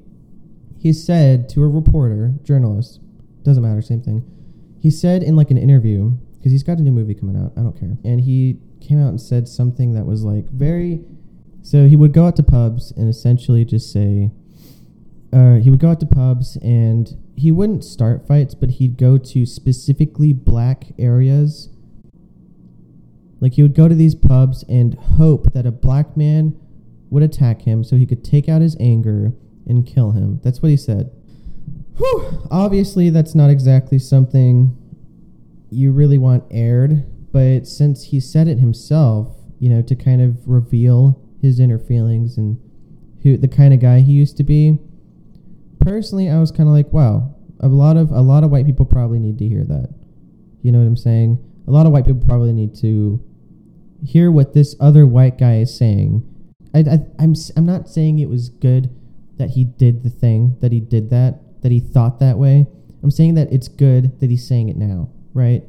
he 0.79 0.93
said 0.93 1.49
to 1.49 1.61
a 1.61 1.67
reporter, 1.67 2.33
journalist, 2.41 3.01
doesn't 3.43 3.61
matter, 3.61 3.81
same 3.81 4.01
thing. 4.01 4.23
He 4.79 4.89
said 4.89 5.23
in 5.23 5.35
like 5.35 5.51
an 5.51 5.57
interview 5.57 6.11
because 6.37 6.53
he's 6.53 6.63
got 6.63 6.77
a 6.77 6.81
new 6.81 6.91
movie 6.91 7.13
coming 7.13 7.35
out. 7.35 7.51
I 7.57 7.61
don't 7.61 7.77
care. 7.77 7.97
And 8.05 8.21
he 8.21 8.59
came 8.79 9.03
out 9.03 9.09
and 9.09 9.19
said 9.19 9.49
something 9.49 9.93
that 9.93 10.05
was 10.05 10.23
like 10.23 10.49
very. 10.49 11.01
So 11.61 11.87
he 11.87 11.97
would 11.97 12.13
go 12.13 12.25
out 12.25 12.37
to 12.37 12.43
pubs 12.43 12.91
and 12.91 13.09
essentially 13.09 13.65
just 13.65 13.91
say, 13.91 14.31
uh, 15.33 15.55
he 15.55 15.69
would 15.69 15.81
go 15.81 15.91
out 15.91 15.99
to 15.99 16.05
pubs 16.05 16.55
and 16.57 17.13
he 17.35 17.51
wouldn't 17.51 17.83
start 17.83 18.25
fights, 18.25 18.55
but 18.55 18.71
he'd 18.71 18.97
go 18.97 19.17
to 19.17 19.45
specifically 19.45 20.31
black 20.31 20.93
areas. 20.97 21.67
Like 23.41 23.53
he 23.53 23.61
would 23.61 23.75
go 23.75 23.89
to 23.89 23.95
these 23.95 24.15
pubs 24.15 24.63
and 24.69 24.93
hope 24.95 25.51
that 25.51 25.65
a 25.65 25.71
black 25.71 26.15
man 26.15 26.57
would 27.09 27.23
attack 27.23 27.63
him 27.63 27.83
so 27.83 27.97
he 27.97 28.05
could 28.05 28.23
take 28.23 28.47
out 28.47 28.61
his 28.61 28.77
anger 28.79 29.33
and 29.69 29.85
kill 29.85 30.11
him. 30.11 30.41
That's 30.43 30.61
what 30.61 30.69
he 30.69 30.77
said. 30.77 31.11
Whew. 31.97 32.47
Obviously, 32.49 33.09
that's 33.09 33.35
not 33.35 33.49
exactly 33.49 33.99
something 33.99 34.75
you 35.69 35.91
really 35.91 36.17
want 36.17 36.43
aired, 36.49 37.05
but 37.31 37.67
since 37.67 38.05
he 38.05 38.19
said 38.19 38.47
it 38.47 38.57
himself, 38.57 39.35
you 39.59 39.69
know, 39.69 39.81
to 39.81 39.95
kind 39.95 40.21
of 40.21 40.47
reveal 40.47 41.21
his 41.41 41.59
inner 41.59 41.77
feelings 41.77 42.37
and 42.37 42.59
who 43.23 43.37
the 43.37 43.47
kind 43.47 43.73
of 43.73 43.79
guy 43.79 43.99
he 43.99 44.13
used 44.13 44.37
to 44.37 44.43
be, 44.43 44.79
personally, 45.79 46.29
I 46.29 46.39
was 46.39 46.51
kind 46.51 46.67
of 46.67 46.75
like, 46.75 46.91
wow, 46.91 47.35
a 47.59 47.67
lot 47.67 47.97
of 47.97 48.11
a 48.11 48.21
lot 48.21 48.43
of 48.43 48.51
white 48.51 48.65
people 48.65 48.85
probably 48.85 49.19
need 49.19 49.37
to 49.39 49.47
hear 49.47 49.63
that. 49.65 49.93
You 50.61 50.71
know 50.71 50.79
what 50.79 50.87
I'm 50.87 50.97
saying? 50.97 51.37
A 51.67 51.71
lot 51.71 51.85
of 51.85 51.91
white 51.91 52.05
people 52.05 52.25
probably 52.25 52.53
need 52.53 52.75
to 52.75 53.23
hear 54.05 54.31
what 54.31 54.53
this 54.53 54.75
other 54.79 55.05
white 55.05 55.37
guy 55.37 55.57
is 55.57 55.75
saying. 55.75 56.23
I, 56.73 56.79
I, 56.79 56.99
I'm 57.19 57.35
I'm 57.57 57.65
not 57.65 57.89
saying 57.89 58.19
it 58.19 58.29
was 58.29 58.49
good 58.49 58.89
that 59.39 59.51
he 59.51 59.63
did 59.63 60.03
the 60.03 60.09
thing 60.09 60.57
that 60.61 60.71
he 60.71 60.79
did 60.79 61.09
that 61.09 61.39
that 61.63 61.71
he 61.71 61.79
thought 61.79 62.19
that 62.19 62.37
way. 62.37 62.67
I'm 63.01 63.09
saying 63.09 63.35
that 63.35 63.51
it's 63.51 63.67
good 63.67 64.19
that 64.19 64.29
he's 64.29 64.47
saying 64.47 64.69
it 64.69 64.77
now, 64.77 65.09
right? 65.33 65.63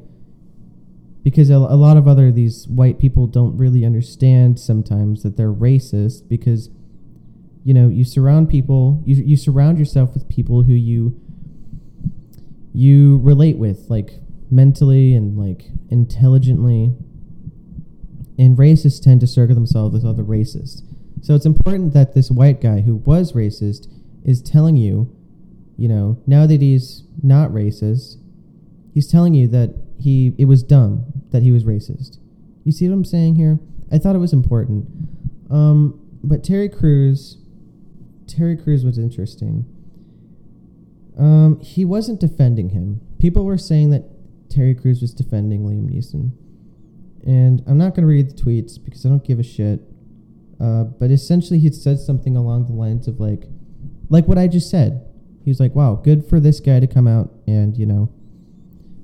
Because 1.23 1.49
a, 1.49 1.55
a 1.55 1.77
lot 1.79 1.97
of 1.97 2.07
other 2.07 2.31
these 2.31 2.67
white 2.67 2.99
people 2.99 3.25
don't 3.25 3.57
really 3.57 3.85
understand 3.85 4.59
sometimes 4.59 5.23
that 5.23 5.37
they're 5.37 5.53
racist 5.53 6.27
because 6.27 6.69
you 7.63 7.73
know 7.73 7.87
you 7.87 8.03
surround 8.03 8.49
people 8.49 9.01
you, 9.05 9.15
you 9.23 9.37
surround 9.37 9.79
yourself 9.79 10.13
with 10.13 10.27
people 10.27 10.63
who 10.63 10.73
you 10.73 11.19
you 12.73 13.19
relate 13.19 13.57
with 13.57 13.85
like 13.89 14.19
mentally 14.49 15.13
and 15.13 15.37
like 15.37 15.67
intelligently 15.89 16.93
and 18.37 18.57
racists 18.57 19.01
tend 19.01 19.21
to 19.21 19.27
circle 19.27 19.53
themselves 19.53 19.93
with 19.93 20.03
other 20.03 20.23
racists 20.23 20.81
so 21.21 21.35
it's 21.35 21.45
important 21.45 21.93
that 21.93 22.13
this 22.13 22.29
white 22.31 22.61
guy 22.61 22.81
who 22.81 22.95
was 22.97 23.33
racist 23.33 23.87
is 24.25 24.41
telling 24.41 24.75
you 24.75 25.15
you 25.81 25.87
know, 25.87 26.21
now 26.27 26.45
that 26.45 26.61
he's 26.61 27.05
not 27.23 27.49
racist, 27.49 28.17
he's 28.93 29.07
telling 29.07 29.33
you 29.33 29.47
that 29.47 29.73
he 29.97 30.31
it 30.37 30.45
was 30.45 30.61
dumb 30.61 31.05
that 31.31 31.41
he 31.41 31.51
was 31.51 31.63
racist. 31.63 32.19
You 32.63 32.71
see 32.71 32.87
what 32.87 32.93
I'm 32.93 33.03
saying 33.03 33.33
here? 33.33 33.57
I 33.91 33.97
thought 33.97 34.15
it 34.15 34.19
was 34.19 34.31
important. 34.31 34.85
Um, 35.49 35.99
but 36.23 36.43
Terry 36.43 36.69
Crews, 36.69 37.39
Terry 38.27 38.55
Crews 38.55 38.85
was 38.85 38.99
interesting. 38.99 39.65
Um, 41.17 41.59
he 41.61 41.83
wasn't 41.83 42.19
defending 42.19 42.69
him. 42.69 43.01
People 43.17 43.43
were 43.43 43.57
saying 43.57 43.89
that 43.89 44.03
Terry 44.51 44.75
Crews 44.75 45.01
was 45.01 45.15
defending 45.15 45.63
Liam 45.63 45.89
Neeson, 45.89 46.31
and 47.25 47.63
I'm 47.65 47.79
not 47.79 47.95
going 47.95 48.03
to 48.03 48.07
read 48.07 48.29
the 48.29 48.39
tweets 48.39 48.77
because 48.83 49.03
I 49.03 49.09
don't 49.09 49.25
give 49.25 49.39
a 49.39 49.43
shit. 49.43 49.81
Uh, 50.61 50.83
but 50.83 51.09
essentially, 51.09 51.59
he 51.59 51.71
said 51.71 51.99
something 51.99 52.37
along 52.37 52.67
the 52.67 52.73
lines 52.73 53.07
of 53.07 53.19
like, 53.19 53.45
like 54.09 54.27
what 54.27 54.37
I 54.37 54.47
just 54.47 54.69
said 54.69 55.07
he 55.43 55.49
was 55.49 55.59
like, 55.59 55.73
wow, 55.73 55.95
good 55.95 56.25
for 56.25 56.39
this 56.39 56.59
guy 56.59 56.79
to 56.79 56.87
come 56.87 57.07
out 57.07 57.31
and, 57.47 57.75
you 57.75 57.85
know, 57.85 58.11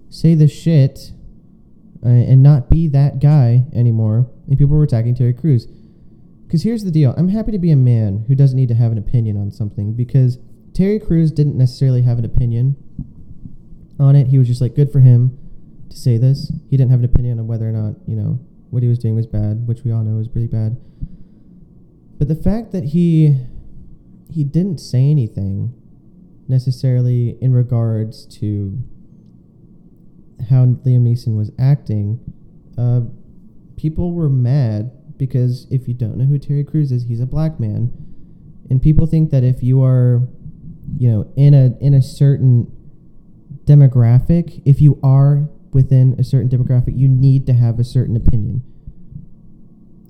say 0.09 0.35
the 0.35 0.47
shit 0.47 1.11
uh, 2.05 2.09
and 2.09 2.43
not 2.43 2.69
be 2.69 2.87
that 2.89 3.19
guy 3.19 3.65
anymore. 3.73 4.29
And 4.47 4.57
people 4.57 4.75
were 4.75 4.83
attacking 4.83 5.15
Terry 5.15 5.33
Crews. 5.33 5.67
Because 6.45 6.63
here's 6.63 6.83
the 6.83 6.91
deal 6.91 7.13
I'm 7.17 7.29
happy 7.29 7.51
to 7.51 7.57
be 7.57 7.71
a 7.71 7.75
man 7.75 8.25
who 8.27 8.35
doesn't 8.35 8.55
need 8.55 8.69
to 8.69 8.75
have 8.75 8.91
an 8.91 8.97
opinion 8.97 9.35
on 9.35 9.51
something 9.51 9.93
because 9.93 10.37
Terry 10.73 10.99
Crews 10.99 11.31
didn't 11.31 11.57
necessarily 11.57 12.03
have 12.03 12.19
an 12.19 12.25
opinion 12.25 12.75
on 13.99 14.15
it. 14.15 14.27
He 14.27 14.37
was 14.37 14.47
just 14.47 14.61
like, 14.61 14.75
good 14.75 14.91
for 14.91 14.99
him 14.99 15.37
to 15.89 15.97
say 15.97 16.17
this. 16.17 16.51
He 16.69 16.77
didn't 16.77 16.91
have 16.91 16.99
an 16.99 17.05
opinion 17.05 17.39
on 17.39 17.47
whether 17.47 17.67
or 17.67 17.71
not, 17.71 17.95
you 18.07 18.15
know, 18.15 18.39
what 18.69 18.83
he 18.83 18.89
was 18.89 18.99
doing 18.99 19.15
was 19.15 19.25
bad, 19.25 19.67
which 19.67 19.83
we 19.83 19.91
all 19.91 20.03
know 20.03 20.19
is 20.19 20.27
pretty 20.27 20.47
bad. 20.47 20.77
But 22.17 22.27
the 22.27 22.35
fact 22.35 22.71
that 22.71 22.85
he 22.85 23.37
he 24.29 24.43
didn't 24.43 24.79
say 24.79 25.09
anything 25.09 25.73
necessarily 26.47 27.37
in 27.41 27.53
regards 27.53 28.25
to 28.25 28.77
how 30.49 30.65
Liam 30.65 31.03
Neeson 31.03 31.35
was 31.35 31.51
acting, 31.59 32.19
uh, 32.77 33.01
people 33.75 34.13
were 34.13 34.29
mad 34.29 34.91
because 35.17 35.67
if 35.71 35.87
you 35.87 35.93
don't 35.93 36.17
know 36.17 36.25
who 36.25 36.37
Terry 36.37 36.63
Crews 36.63 36.91
is, 36.91 37.03
he's 37.03 37.19
a 37.19 37.25
black 37.25 37.59
man, 37.59 37.91
and 38.69 38.81
people 38.81 39.07
think 39.07 39.31
that 39.31 39.43
if 39.43 39.63
you 39.63 39.83
are, 39.83 40.27
you 40.97 41.09
know, 41.09 41.31
in 41.35 41.53
a 41.53 41.77
in 41.79 41.93
a 41.93 42.01
certain 42.01 42.71
demographic, 43.65 44.61
if 44.65 44.81
you 44.81 44.99
are 45.03 45.49
within 45.71 46.15
a 46.17 46.23
certain 46.23 46.49
demographic, 46.49 46.97
you 46.97 47.07
need 47.07 47.45
to 47.45 47.53
have 47.53 47.79
a 47.79 47.83
certain 47.83 48.15
opinion. 48.15 48.63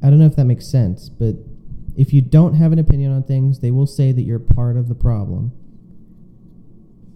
I 0.04 0.10
don't 0.10 0.20
know 0.20 0.26
if 0.26 0.36
that 0.36 0.46
makes 0.46 0.68
sense, 0.68 1.10
but 1.10 1.36
if 1.98 2.14
you 2.14 2.22
don't 2.22 2.54
have 2.54 2.72
an 2.72 2.80
opinion 2.80 3.12
on 3.12 3.24
things, 3.24 3.60
they 3.60 3.72
will 3.72 3.88
say 3.88 4.12
that 4.12 4.22
you're 4.22 4.40
part 4.40 4.78
of 4.78 4.88
the 4.88 4.96
problem. 4.96 5.52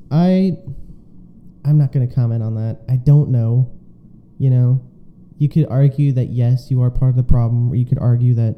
I 0.10 0.58
I'm 1.64 1.78
not 1.78 1.92
going 1.92 2.10
to 2.10 2.14
comment 2.14 2.42
on 2.42 2.56
that. 2.56 2.82
I 2.90 2.96
don't 2.96 3.30
know. 3.30 3.72
You 4.40 4.50
know, 4.50 4.82
you 5.38 5.48
could 5.48 5.68
argue 5.68 6.12
that 6.14 6.30
yes, 6.30 6.72
you 6.72 6.82
are 6.82 6.90
part 6.90 7.12
of 7.12 7.16
the 7.16 7.24
problem, 7.24 7.72
or 7.72 7.76
you 7.76 7.86
could 7.86 8.00
argue 8.00 8.34
that 8.34 8.56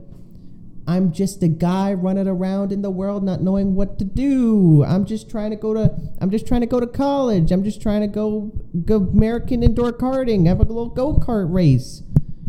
I'm 0.88 1.12
just 1.12 1.44
a 1.44 1.50
guy 1.50 1.94
running 1.94 2.28
around 2.28 2.72
in 2.72 2.82
the 2.82 2.90
world 2.90 3.24
not 3.24 3.42
knowing 3.42 3.76
what 3.76 4.00
to 4.00 4.06
do. 4.06 4.84
I'm 4.86 5.06
just 5.06 5.30
trying 5.30 5.52
to 5.52 5.58
go 5.58 5.74
to 5.74 5.94
I'm 6.22 6.30
just 6.30 6.48
trying 6.48 6.62
to 6.62 6.68
go 6.68 6.80
to 6.80 6.88
college. 6.88 7.52
I'm 7.52 7.66
just 7.66 7.82
trying 7.82 8.02
to 8.02 8.08
go 8.08 8.52
go 8.86 8.98
American 8.98 9.62
indoor 9.62 9.92
karting, 9.92 10.48
have 10.48 10.62
a 10.62 10.64
little 10.64 10.90
go-kart 10.90 11.52
race. 11.52 12.02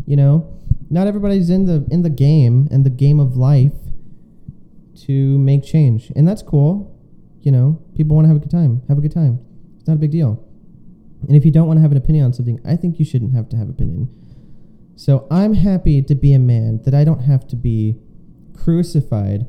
You 0.05 0.15
know, 0.15 0.55
not 0.95 1.07
everybody's 1.07 1.49
in 1.49 1.65
the 1.65 1.77
in 1.91 2.01
the 2.01 2.15
game 2.27 2.67
and 2.71 2.85
the 2.85 2.95
game 3.05 3.19
of 3.19 3.29
life 3.35 3.79
to 5.05 5.37
make 5.37 5.61
change. 5.63 6.11
And 6.15 6.27
that's 6.27 6.41
cool 6.41 6.95
you 7.45 7.51
know, 7.51 7.79
people 7.95 8.15
want 8.15 8.25
to 8.25 8.29
have 8.29 8.37
a 8.37 8.39
good 8.39 8.51
time. 8.51 8.81
Have 8.89 8.97
a 8.97 9.01
good 9.01 9.13
time. 9.13 9.39
It's 9.77 9.87
not 9.87 9.93
a 9.93 9.99
big 9.99 10.11
deal. 10.11 10.43
And 11.27 11.37
if 11.37 11.45
you 11.45 11.51
don't 11.51 11.67
want 11.67 11.77
to 11.77 11.81
have 11.81 11.91
an 11.91 11.97
opinion 11.97 12.25
on 12.25 12.33
something, 12.33 12.59
I 12.65 12.75
think 12.75 12.97
you 12.97 13.05
shouldn't 13.05 13.33
have 13.33 13.47
to 13.49 13.55
have 13.55 13.67
an 13.67 13.73
opinion. 13.73 14.09
So 14.95 15.27
I'm 15.29 15.53
happy 15.53 16.01
to 16.01 16.15
be 16.15 16.33
a 16.33 16.39
man 16.39 16.81
that 16.85 16.95
I 16.95 17.03
don't 17.03 17.21
have 17.21 17.47
to 17.49 17.55
be 17.55 18.01
crucified 18.57 19.45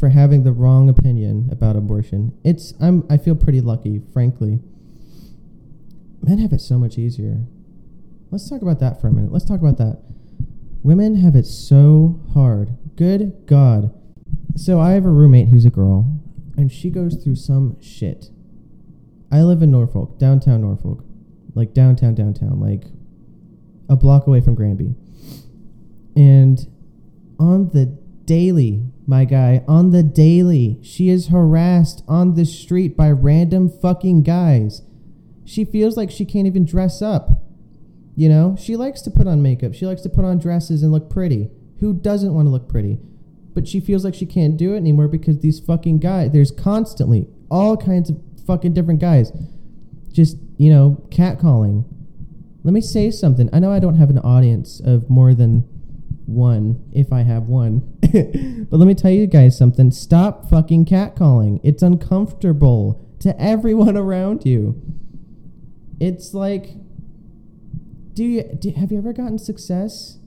for 0.00 0.08
having 0.08 0.42
the 0.42 0.52
wrong 0.52 0.88
opinion 0.88 1.50
about 1.52 1.76
abortion. 1.76 2.32
It's 2.42 2.72
I'm 2.80 3.06
I 3.10 3.18
feel 3.18 3.34
pretty 3.34 3.60
lucky, 3.60 4.00
frankly. 4.12 4.60
Men 6.22 6.38
have 6.38 6.52
it 6.54 6.62
so 6.62 6.78
much 6.78 6.96
easier. 6.96 7.44
Let's 8.30 8.48
talk 8.48 8.62
about 8.62 8.80
that 8.80 9.02
for 9.02 9.08
a 9.08 9.12
minute. 9.12 9.32
Let's 9.32 9.44
talk 9.44 9.60
about 9.60 9.76
that. 9.76 10.02
Women 10.82 11.16
have 11.16 11.36
it 11.36 11.46
so 11.46 12.20
hard. 12.34 12.76
Good 12.96 13.46
God. 13.46 13.94
So 14.56 14.80
I 14.80 14.92
have 14.92 15.04
a 15.04 15.10
roommate 15.10 15.48
who's 15.48 15.64
a 15.64 15.70
girl, 15.70 16.20
and 16.56 16.70
she 16.70 16.90
goes 16.90 17.16
through 17.16 17.36
some 17.36 17.80
shit. 17.80 18.30
I 19.30 19.42
live 19.42 19.62
in 19.62 19.70
Norfolk, 19.70 20.18
downtown 20.18 20.60
Norfolk, 20.60 21.04
like 21.54 21.72
downtown, 21.72 22.14
downtown, 22.14 22.60
like 22.60 22.84
a 23.88 23.96
block 23.96 24.26
away 24.26 24.40
from 24.40 24.54
Granby. 24.54 24.94
And 26.16 26.66
on 27.38 27.70
the 27.70 27.86
daily, 28.24 28.84
my 29.06 29.24
guy, 29.24 29.64
on 29.66 29.90
the 29.90 30.02
daily, 30.02 30.78
she 30.82 31.08
is 31.08 31.28
harassed 31.28 32.02
on 32.06 32.34
the 32.34 32.44
street 32.44 32.96
by 32.96 33.10
random 33.10 33.68
fucking 33.70 34.22
guys. 34.22 34.82
She 35.44 35.64
feels 35.64 35.96
like 35.96 36.10
she 36.10 36.24
can't 36.24 36.46
even 36.46 36.64
dress 36.64 37.00
up. 37.00 37.41
You 38.14 38.28
know, 38.28 38.56
she 38.58 38.76
likes 38.76 39.00
to 39.02 39.10
put 39.10 39.26
on 39.26 39.42
makeup. 39.42 39.74
She 39.74 39.86
likes 39.86 40.02
to 40.02 40.08
put 40.08 40.24
on 40.24 40.38
dresses 40.38 40.82
and 40.82 40.92
look 40.92 41.08
pretty. 41.08 41.50
Who 41.80 41.94
doesn't 41.94 42.34
want 42.34 42.46
to 42.46 42.50
look 42.50 42.68
pretty? 42.68 42.98
but 43.54 43.68
she 43.68 43.80
feels 43.80 44.02
like 44.02 44.14
she 44.14 44.24
can't 44.24 44.56
do 44.56 44.72
it 44.72 44.78
anymore 44.78 45.06
because 45.06 45.40
these 45.40 45.60
fucking 45.60 45.98
guys, 45.98 46.30
there's 46.30 46.50
constantly 46.50 47.28
all 47.50 47.76
kinds 47.76 48.08
of 48.08 48.18
fucking 48.46 48.72
different 48.72 48.98
guys 48.98 49.30
just, 50.10 50.38
you 50.56 50.72
know, 50.72 51.04
catcalling 51.10 51.84
let 52.64 52.72
me 52.72 52.80
say 52.80 53.10
something. 53.10 53.50
I 53.52 53.58
know 53.58 53.72
I 53.72 53.80
don't 53.80 53.96
have 53.96 54.10
an 54.10 54.18
audience 54.18 54.80
of 54.84 55.10
more 55.10 55.34
than 55.34 55.60
one, 56.26 56.88
if 56.92 57.12
I 57.12 57.22
have 57.22 57.44
one. 57.44 57.98
but 58.70 58.76
let 58.76 58.86
me 58.86 58.94
tell 58.94 59.10
you 59.10 59.26
guys 59.26 59.58
something. 59.58 59.90
Stop 59.90 60.48
fucking 60.48 60.84
catcalling. 60.84 61.60
It's 61.64 61.82
uncomfortable 61.82 63.04
to 63.20 63.40
everyone 63.40 63.96
around 63.96 64.46
you. 64.46 64.80
It's 65.98 66.34
like, 66.34 66.76
do 68.14 68.24
you 68.24 68.42
do, 68.42 68.70
have 68.72 68.92
you 68.92 68.98
ever 68.98 69.12
gotten 69.12 69.38
success? 69.38 70.18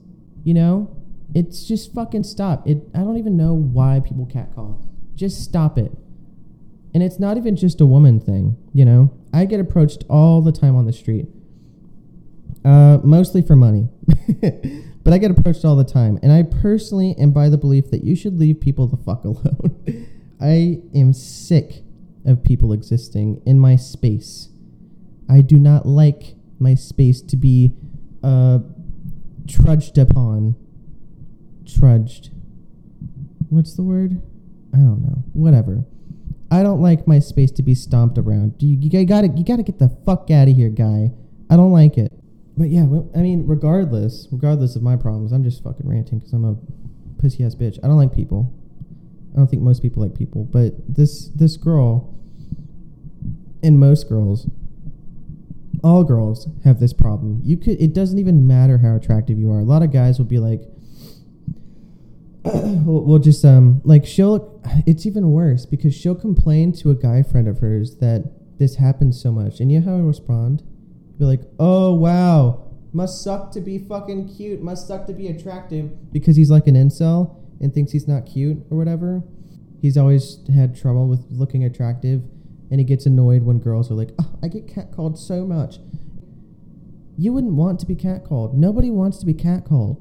You 0.44 0.54
know, 0.54 0.96
it's 1.34 1.64
just 1.64 1.92
fucking 1.94 2.24
stop. 2.24 2.66
It. 2.66 2.88
I 2.94 2.98
don't 2.98 3.16
even 3.16 3.36
know 3.36 3.54
why 3.54 4.00
people 4.00 4.26
catcall. 4.26 4.86
Just 5.14 5.42
stop 5.42 5.78
it. 5.78 5.92
And 6.94 7.02
it's 7.02 7.18
not 7.18 7.36
even 7.36 7.56
just 7.56 7.80
a 7.80 7.86
woman 7.86 8.20
thing. 8.20 8.56
You 8.72 8.84
know, 8.84 9.12
I 9.32 9.44
get 9.44 9.60
approached 9.60 10.04
all 10.08 10.40
the 10.40 10.52
time 10.52 10.76
on 10.76 10.86
the 10.86 10.92
street. 10.92 11.26
Uh, 12.64 12.98
mostly 13.04 13.42
for 13.42 13.54
money. 13.54 13.88
but 15.04 15.12
I 15.12 15.18
get 15.18 15.30
approached 15.30 15.64
all 15.64 15.76
the 15.76 15.84
time. 15.84 16.18
And 16.22 16.32
I 16.32 16.42
personally 16.42 17.14
am 17.18 17.32
by 17.32 17.48
the 17.48 17.58
belief 17.58 17.90
that 17.90 18.02
you 18.02 18.16
should 18.16 18.38
leave 18.38 18.60
people 18.60 18.86
the 18.86 18.96
fuck 18.96 19.24
alone. 19.24 20.08
I 20.40 20.80
am 20.94 21.12
sick 21.12 21.82
of 22.24 22.42
people 22.42 22.72
existing 22.72 23.42
in 23.46 23.58
my 23.58 23.76
space. 23.76 24.48
I 25.28 25.40
do 25.40 25.58
not 25.58 25.86
like 25.86 26.35
my 26.58 26.74
space 26.74 27.20
to 27.22 27.36
be 27.36 27.72
uh, 28.22 28.60
trudged 29.48 29.98
upon. 29.98 30.56
Trudged. 31.66 32.30
What's 33.48 33.74
the 33.74 33.82
word? 33.82 34.22
I 34.72 34.78
don't 34.78 35.02
know. 35.02 35.24
Whatever. 35.32 35.84
I 36.50 36.62
don't 36.62 36.80
like 36.80 37.06
my 37.06 37.18
space 37.18 37.50
to 37.52 37.62
be 37.62 37.74
stomped 37.74 38.18
around. 38.18 38.54
You, 38.60 38.76
you 38.80 39.06
gotta 39.06 39.28
you 39.28 39.44
gotta 39.44 39.62
get 39.62 39.78
the 39.78 39.88
fuck 40.04 40.30
out 40.30 40.48
of 40.48 40.54
here, 40.54 40.68
guy. 40.68 41.10
I 41.50 41.56
don't 41.56 41.72
like 41.72 41.98
it. 41.98 42.12
But 42.56 42.68
yeah, 42.68 42.82
I 43.14 43.18
mean, 43.18 43.46
regardless, 43.46 44.28
regardless 44.30 44.76
of 44.76 44.82
my 44.82 44.96
problems, 44.96 45.32
I'm 45.32 45.44
just 45.44 45.62
fucking 45.62 45.86
ranting 45.86 46.20
because 46.20 46.32
I'm 46.32 46.44
a 46.44 46.56
pussy 47.20 47.44
ass 47.44 47.54
bitch. 47.54 47.78
I 47.82 47.88
don't 47.88 47.98
like 47.98 48.14
people. 48.14 48.52
I 49.34 49.38
don't 49.38 49.48
think 49.48 49.62
most 49.62 49.82
people 49.82 50.02
like 50.02 50.14
people, 50.14 50.44
but 50.44 50.72
this 50.88 51.28
this 51.28 51.56
girl 51.56 52.14
and 53.62 53.78
most 53.78 54.08
girls 54.08 54.48
all 55.86 56.02
girls 56.02 56.48
have 56.64 56.80
this 56.80 56.92
problem. 56.92 57.40
You 57.44 57.56
could 57.56 57.80
it 57.80 57.94
doesn't 57.94 58.18
even 58.18 58.44
matter 58.44 58.78
how 58.78 58.96
attractive 58.96 59.38
you 59.38 59.52
are. 59.52 59.60
A 59.60 59.64
lot 59.64 59.84
of 59.84 59.92
guys 59.92 60.18
will 60.18 60.26
be 60.26 60.40
like 60.40 60.62
we'll, 62.44 63.20
just 63.20 63.44
um 63.44 63.80
like 63.84 64.04
she'll 64.04 64.60
it's 64.84 65.06
even 65.06 65.30
worse 65.30 65.64
because 65.64 65.94
she'll 65.94 66.16
complain 66.16 66.72
to 66.72 66.90
a 66.90 66.94
guy 66.96 67.22
friend 67.22 67.46
of 67.46 67.60
hers 67.60 67.98
that 67.98 68.24
this 68.58 68.76
happens 68.76 69.20
so 69.22 69.30
much. 69.30 69.60
And 69.60 69.70
you 69.70 69.78
know 69.78 69.92
how 69.92 69.96
I 69.98 70.00
respond? 70.00 70.64
Be 71.20 71.24
like, 71.24 71.42
"Oh, 71.60 71.94
wow. 71.94 72.64
Must 72.92 73.22
suck 73.22 73.52
to 73.52 73.60
be 73.60 73.78
fucking 73.78 74.34
cute. 74.34 74.60
Must 74.60 74.88
suck 74.88 75.06
to 75.06 75.12
be 75.12 75.28
attractive 75.28 76.12
because 76.12 76.34
he's 76.34 76.50
like 76.50 76.66
an 76.66 76.74
incel 76.74 77.36
and 77.60 77.72
thinks 77.72 77.92
he's 77.92 78.08
not 78.08 78.26
cute 78.26 78.58
or 78.70 78.76
whatever." 78.76 79.22
He's 79.80 79.96
always 79.96 80.40
had 80.52 80.76
trouble 80.76 81.06
with 81.06 81.24
looking 81.30 81.62
attractive 81.62 82.22
and 82.70 82.80
he 82.80 82.84
gets 82.84 83.06
annoyed 83.06 83.42
when 83.42 83.58
girls 83.58 83.90
are 83.90 83.94
like, 83.94 84.10
oh, 84.18 84.38
I 84.42 84.48
get 84.48 84.66
catcalled 84.66 85.18
so 85.18 85.44
much. 85.44 85.78
You 87.18 87.32
wouldn't 87.32 87.54
want 87.54 87.80
to 87.80 87.86
be 87.86 87.94
catcalled. 87.96 88.54
Nobody 88.54 88.90
wants 88.90 89.18
to 89.18 89.26
be 89.26 89.34
catcalled. 89.34 90.00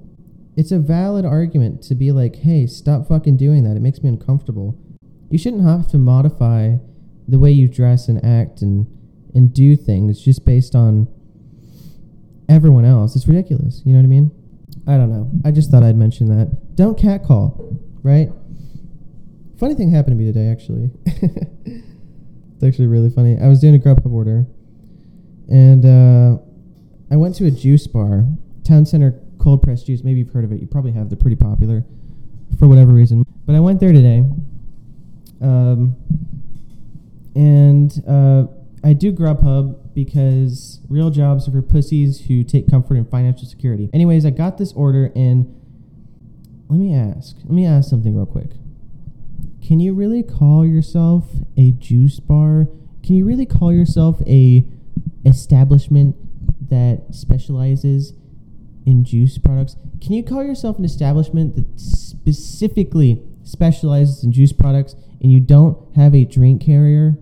It's 0.58 0.72
a 0.72 0.80
valid 0.80 1.26
argument 1.26 1.82
to 1.84 1.96
be 1.96 2.12
like, 2.12 2.38
hey, 2.38 2.66
stop 2.68 3.08
fucking 3.08 3.38
doing 3.38 3.64
that. 3.64 3.76
It 3.76 3.82
makes 3.82 4.02
me 4.02 4.10
uncomfortable. 4.10 4.78
You 5.30 5.38
shouldn't 5.38 5.64
have 5.64 5.88
to 5.90 5.98
modify 5.98 6.78
the 7.28 7.40
way 7.40 7.52
you 7.52 7.68
dress 7.68 8.08
and 8.08 8.24
act 8.24 8.62
and, 8.62 8.88
and 9.34 9.54
do 9.54 9.76
things 9.76 10.22
just 10.22 10.46
based 10.46 10.76
on 10.76 11.08
everyone 12.48 12.86
else. 12.86 13.16
It's 13.16 13.28
ridiculous. 13.28 13.82
You 13.86 13.94
know 13.94 14.00
what 14.00 14.06
I 14.06 14.08
mean? 14.08 14.32
I 14.88 14.98
don't 14.98 15.10
know. 15.10 15.30
I 15.44 15.52
just 15.52 15.72
thought 15.72 15.84
I'd 15.84 15.98
mention 15.98 16.28
that. 16.28 16.76
Don't 16.76 16.98
catcall, 16.98 17.78
right? 18.04 18.30
Funny 19.60 19.74
thing 19.74 19.92
happened 19.92 20.18
to 20.18 20.24
me 20.24 20.32
today, 20.32 20.48
actually. 20.50 20.92
Actually 22.66 22.88
really 22.88 23.10
funny. 23.10 23.38
I 23.40 23.48
was 23.48 23.60
doing 23.60 23.76
a 23.76 23.80
Grubhub 23.80 24.12
order, 24.12 24.46
and 25.48 25.86
uh, 25.86 26.42
I 27.12 27.16
went 27.16 27.36
to 27.36 27.46
a 27.46 27.52
juice 27.52 27.86
bar, 27.86 28.26
Town 28.64 28.86
Center 28.86 29.20
Cold 29.40 29.62
Pressed 29.62 29.86
Juice. 29.86 30.04
Maybe 30.04 30.20
you've 30.20 30.32
heard 30.32 30.44
of 30.44 30.52
it. 30.52 30.60
You 30.60 30.68
probably 30.68 30.92
have. 30.94 31.10
They're 31.10 31.18
pretty 31.18 31.36
popular 31.36 31.86
for 32.58 32.68
whatever 32.68 32.92
reason. 32.92 33.24
But 33.46 33.56
I 33.56 33.60
went 33.60 33.80
there 33.80 33.92
today, 33.92 34.24
um, 35.42 35.96
and 37.36 37.92
uh, 38.08 38.48
I 38.84 38.94
do 38.94 39.14
Grubhub 39.14 39.94
because 39.94 40.80
real 40.90 41.12
jobs 41.12 41.48
are 41.48 41.52
for 41.52 41.62
pussies 41.62 42.26
who 42.26 42.44
take 42.44 42.68
comfort 42.70 42.96
in 42.96 43.06
financial 43.06 43.48
security. 43.48 43.92
Anyways, 43.94 44.26
I 44.26 44.32
got 44.32 44.58
this 44.58 44.74
order, 44.74 45.12
and 45.16 45.46
let 46.68 46.80
me 46.80 46.96
ask. 46.96 47.36
Let 47.44 47.52
me 47.52 47.68
ask 47.68 47.90
something 47.90 48.16
real 48.16 48.26
quick 48.26 48.50
can 49.66 49.80
you 49.80 49.94
really 49.94 50.22
call 50.22 50.64
yourself 50.64 51.26
a 51.58 51.72
juice 51.72 52.20
bar? 52.20 52.68
Can 53.04 53.16
you 53.16 53.26
really 53.26 53.48
call 53.48 53.74
yourself 53.74 54.22
a 54.28 54.64
establishment 55.26 56.16
that 56.70 57.06
specializes 57.10 58.14
in 58.86 59.04
juice 59.04 59.40
products? 59.40 59.76
Can 60.02 60.14
you 60.14 60.24
call 60.24 60.44
yourself 60.44 60.78
an 60.78 60.86
establishment 60.86 61.56
that 61.56 61.80
specifically 61.80 63.24
specializes 63.44 64.24
in 64.24 64.32
juice 64.32 64.54
products 64.54 64.96
and 65.20 65.32
you 65.32 65.40
don't 65.40 65.96
have 65.96 66.14
a 66.14 66.26
drink 66.26 66.62
carrier? 66.62 67.16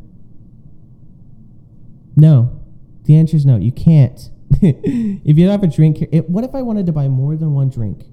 No. 2.17 2.59
The 3.05 3.15
answer 3.15 3.37
is 3.37 3.45
no. 3.45 3.55
You 3.55 3.71
can't. 3.71 4.29
if 4.61 5.37
you 5.37 5.45
don't 5.45 5.51
have 5.51 5.63
a 5.63 5.73
drink, 5.73 6.01
it, 6.11 6.29
what 6.29 6.43
if 6.43 6.53
I 6.55 6.61
wanted 6.61 6.87
to 6.87 6.91
buy 6.91 7.07
more 7.07 7.37
than 7.37 7.53
one 7.53 7.69
drink? 7.69 8.03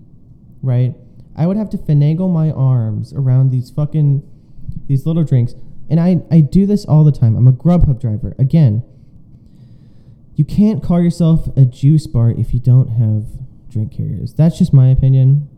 Right? 0.62 0.94
I 1.36 1.46
would 1.46 1.56
have 1.56 1.70
to 1.70 1.78
finagle 1.78 2.32
my 2.32 2.50
arms 2.50 3.12
around 3.12 3.50
these 3.50 3.70
fucking 3.70 4.22
these 4.86 5.06
little 5.06 5.24
drinks. 5.24 5.54
And 5.88 5.98
I, 5.98 6.22
I 6.30 6.40
do 6.40 6.66
this 6.66 6.84
all 6.84 7.04
the 7.04 7.12
time. 7.12 7.36
I'm 7.36 7.48
a 7.48 7.52
Grubhub 7.52 8.00
driver. 8.00 8.34
Again, 8.38 8.82
you 10.34 10.44
can't 10.44 10.82
call 10.82 11.02
yourself 11.02 11.48
a 11.56 11.64
juice 11.64 12.06
bar 12.06 12.30
if 12.30 12.54
you 12.54 12.60
don't 12.60 12.88
have 12.88 13.26
drink 13.68 13.96
carriers. 13.96 14.34
That's 14.34 14.58
just 14.58 14.72
my 14.72 14.88
opinion. 14.88 15.48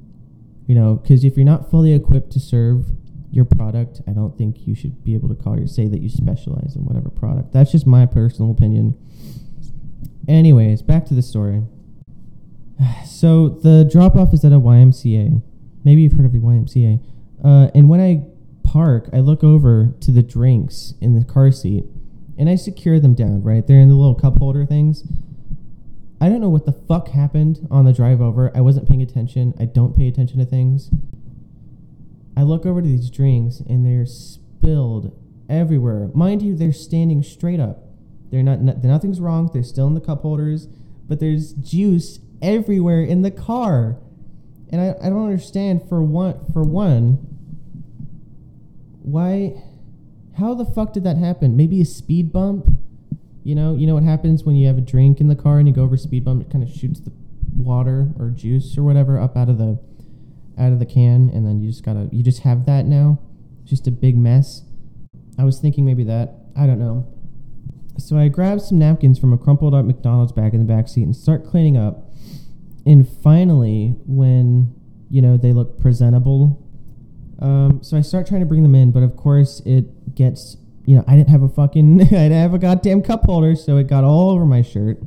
You 0.67 0.75
know, 0.75 0.95
because 0.97 1.25
if 1.25 1.37
you're 1.37 1.45
not 1.45 1.71
fully 1.71 1.93
equipped 1.93 2.33
to 2.33 2.41
serve 2.41 2.87
your 3.31 3.45
product, 3.45 4.01
I 4.07 4.13
don't 4.13 4.37
think 4.37 4.67
you 4.67 4.75
should 4.75 5.03
be 5.05 5.15
able 5.15 5.29
to 5.29 5.35
call 5.35 5.59
your 5.59 5.67
say 5.67 5.89
that 5.89 6.01
you 6.01 6.09
specialize 6.09 6.77
in 6.77 6.85
whatever 6.85 7.11
product. 7.11 7.53
That's 7.53 7.73
just 7.73 7.87
my 7.87 8.07
personal 8.07 8.51
opinion. 8.51 8.95
Anyways, 10.29 10.83
back 10.83 11.07
to 11.07 11.15
the 11.15 11.23
story. 11.23 11.63
So 13.07 13.49
the 13.49 13.89
drop 13.91 14.17
off 14.17 14.35
is 14.35 14.45
at 14.45 14.53
a 14.53 14.59
YMCA. 14.59 15.43
Maybe 15.85 16.03
you've 16.03 16.13
heard 16.13 16.27
of 16.27 16.33
the 16.33 16.39
YMCA. 16.39 17.01
Uh, 17.45 17.71
and 17.75 17.89
when 17.89 18.01
I 18.01 18.25
park, 18.63 19.09
I 19.13 19.21
look 19.21 19.43
over 19.45 19.95
to 20.01 20.11
the 20.11 20.23
drinks 20.23 20.95
in 21.01 21.19
the 21.19 21.25
car 21.25 21.51
seat 21.51 21.85
and 22.39 22.49
I 22.49 22.57
secure 22.57 22.99
them 22.99 23.15
down, 23.15 23.43
right? 23.43 23.67
They're 23.67 23.81
in 23.81 23.89
the 23.89 23.95
little 23.95 24.15
cup 24.15 24.39
holder 24.39 24.65
things. 24.65 25.05
I 26.21 26.29
don't 26.29 26.41
know 26.41 26.49
what 26.49 26.67
the 26.67 26.73
fuck 26.73 27.09
happened 27.09 27.67
on 27.71 27.85
the 27.85 27.93
drive 27.93 28.21
over. 28.21 28.57
I 28.57 28.61
wasn't 28.61 28.89
paying 28.89 29.03
attention. 29.03 29.55
I 29.59 29.65
don't 29.65 29.97
pay 29.97 30.09
attention 30.09 30.39
to 30.39 30.47
things. 30.47 30.91
I 32.37 32.43
look 32.43 32.65
over 32.65 32.81
to 32.81 32.87
these 32.87 33.11
drinks 33.11 33.61
and 33.61 33.85
they're 33.85 34.07
spilled 34.07 35.19
everywhere. 35.51 36.11
Mind 36.15 36.41
you, 36.43 36.55
they're 36.57 36.73
standing 36.73 37.23
straight 37.23 37.61
up. 37.61 37.85
They're 38.31 38.43
not, 38.43 38.61
not 38.63 38.83
nothing's 38.83 39.21
wrong. 39.21 39.51
They're 39.53 39.63
still 39.63 39.87
in 39.89 39.95
the 39.95 40.01
cup 40.01 40.23
holders, 40.23 40.69
but 41.09 41.21
there's 41.21 41.53
juice 41.53 42.21
everywhere 42.41 43.03
in 43.03 43.23
the 43.23 43.31
car 43.31 43.99
and 44.73 44.81
I, 44.81 44.95
I 45.07 45.11
don't 45.11 45.25
understand 45.25 45.89
for 45.89 46.03
one 46.03 46.41
for 46.53 46.63
one 46.63 47.19
why 49.03 49.63
how 50.39 50.55
the 50.55 50.65
fuck 50.65 50.95
did 50.95 51.05
that 51.05 51.19
happen? 51.19 51.57
Maybe 51.57 51.81
a 51.81 51.85
speed 51.85 52.33
bump? 52.33 52.71
You 53.45 53.55
know, 53.55 53.75
you 53.75 53.87
know 53.87 53.95
what 53.95 54.05
happens 54.05 54.45
when 54.45 54.57
you 54.57 54.67
have 54.67 54.79
a 54.79 54.81
drink 54.81 55.21
in 55.21 55.29
the 55.29 55.37
car 55.37 55.59
and 55.59 55.69
you 55.69 55.75
go 55.75 55.83
over 55.83 55.97
speed 55.97 56.25
bump, 56.25 56.41
it 56.41 56.51
kind 56.51 56.65
of 56.65 56.71
shoots 56.71 57.01
the 57.01 57.13
water 57.55 58.09
or 58.19 58.31
juice 58.31 58.79
or 58.79 58.83
whatever 58.83 59.21
up 59.21 59.37
out 59.37 59.49
of 59.49 59.59
the 59.59 59.79
out 60.59 60.73
of 60.73 60.79
the 60.79 60.87
can 60.87 61.31
and 61.33 61.47
then 61.47 61.61
you 61.61 61.71
just 61.71 61.85
gotta 61.85 62.09
you 62.11 62.23
just 62.23 62.41
have 62.41 62.65
that 62.67 62.87
now. 62.87 63.19
Just 63.65 63.87
a 63.87 63.91
big 63.91 64.17
mess. 64.17 64.63
I 65.39 65.45
was 65.45 65.59
thinking 65.59 65.85
maybe 65.85 66.05
that. 66.05 66.35
I 66.57 66.67
don't 66.67 66.79
know. 66.79 67.07
So 67.99 68.17
I 68.17 68.29
grabbed 68.29 68.63
some 68.63 68.79
napkins 68.79 69.19
from 69.19 69.33
a 69.33 69.39
crumpled 69.39 69.75
up 69.75 69.85
McDonald's 69.85 70.33
bag 70.33 70.55
in 70.55 70.61
the 70.61 70.73
back 70.73 70.89
seat 70.89 71.03
and 71.03 71.15
start 71.15 71.47
cleaning 71.47 71.77
up 71.77 72.02
and 72.85 73.09
finally, 73.23 73.97
when 74.07 74.75
you 75.11 75.23
know 75.23 75.37
they 75.37 75.53
look 75.53 75.81
presentable, 75.81 76.63
um, 77.41 77.83
so 77.83 77.97
I 77.97 78.01
start 78.01 78.27
trying 78.27 78.41
to 78.41 78.47
bring 78.47 78.63
them 78.63 78.75
in, 78.75 78.93
but 78.93 79.03
of 79.03 79.17
course 79.17 79.61
it 79.65 80.15
gets 80.15 80.57
you 80.85 80.97
know 80.97 81.05
I 81.07 81.17
didn't 81.17 81.31
have 81.31 81.43
a 81.43 81.49
fucking 81.49 82.01
I 82.03 82.05
didn't 82.05 82.33
have 82.33 82.55
a 82.55 82.59
goddamn 82.59 83.03
cup 83.03 83.25
holder, 83.25 83.55
so 83.55 83.77
it 83.77 83.89
got 83.89 84.05
all 84.05 84.31
over 84.31 84.45
my 84.45 84.63
shirt. 84.63 84.99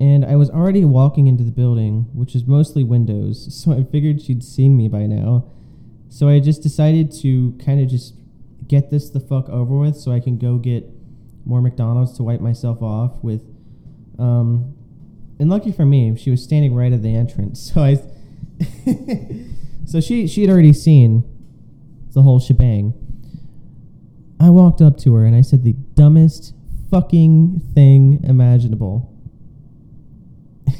And 0.00 0.24
I 0.24 0.34
was 0.36 0.50
already 0.50 0.84
walking 0.84 1.28
into 1.28 1.44
the 1.44 1.52
building, 1.52 2.08
which 2.12 2.34
is 2.34 2.44
mostly 2.44 2.82
windows, 2.84 3.54
so 3.62 3.72
I 3.72 3.84
figured 3.84 4.20
she'd 4.20 4.44
seen 4.44 4.76
me 4.76 4.88
by 4.88 5.06
now. 5.06 5.50
So 6.08 6.28
I 6.28 6.38
just 6.38 6.62
decided 6.62 7.10
to 7.22 7.58
kind 7.64 7.80
of 7.80 7.88
just 7.88 8.14
get 8.68 8.90
this 8.90 9.10
the 9.10 9.20
fuck 9.20 9.48
over 9.48 9.76
with 9.76 9.96
so 9.96 10.12
I 10.12 10.20
can 10.20 10.38
go 10.38 10.58
get 10.58 10.88
more 11.44 11.60
McDonald's 11.60 12.16
to 12.16 12.22
wipe 12.22 12.40
myself 12.40 12.82
off 12.82 13.22
with. 13.22 13.42
Um, 14.18 14.73
and 15.44 15.50
lucky 15.50 15.72
for 15.72 15.84
me, 15.84 16.16
she 16.16 16.30
was 16.30 16.42
standing 16.42 16.74
right 16.74 16.90
at 16.90 17.02
the 17.02 17.14
entrance. 17.14 17.70
So 17.74 17.82
I, 17.82 18.00
so 19.84 20.00
she 20.00 20.26
she 20.26 20.40
had 20.40 20.48
already 20.48 20.72
seen 20.72 21.22
the 22.14 22.22
whole 22.22 22.40
shebang. 22.40 22.94
I 24.40 24.48
walked 24.48 24.80
up 24.80 24.96
to 25.00 25.14
her 25.16 25.26
and 25.26 25.36
I 25.36 25.42
said 25.42 25.62
the 25.62 25.74
dumbest 25.74 26.54
fucking 26.90 27.60
thing 27.74 28.24
imaginable. 28.24 29.12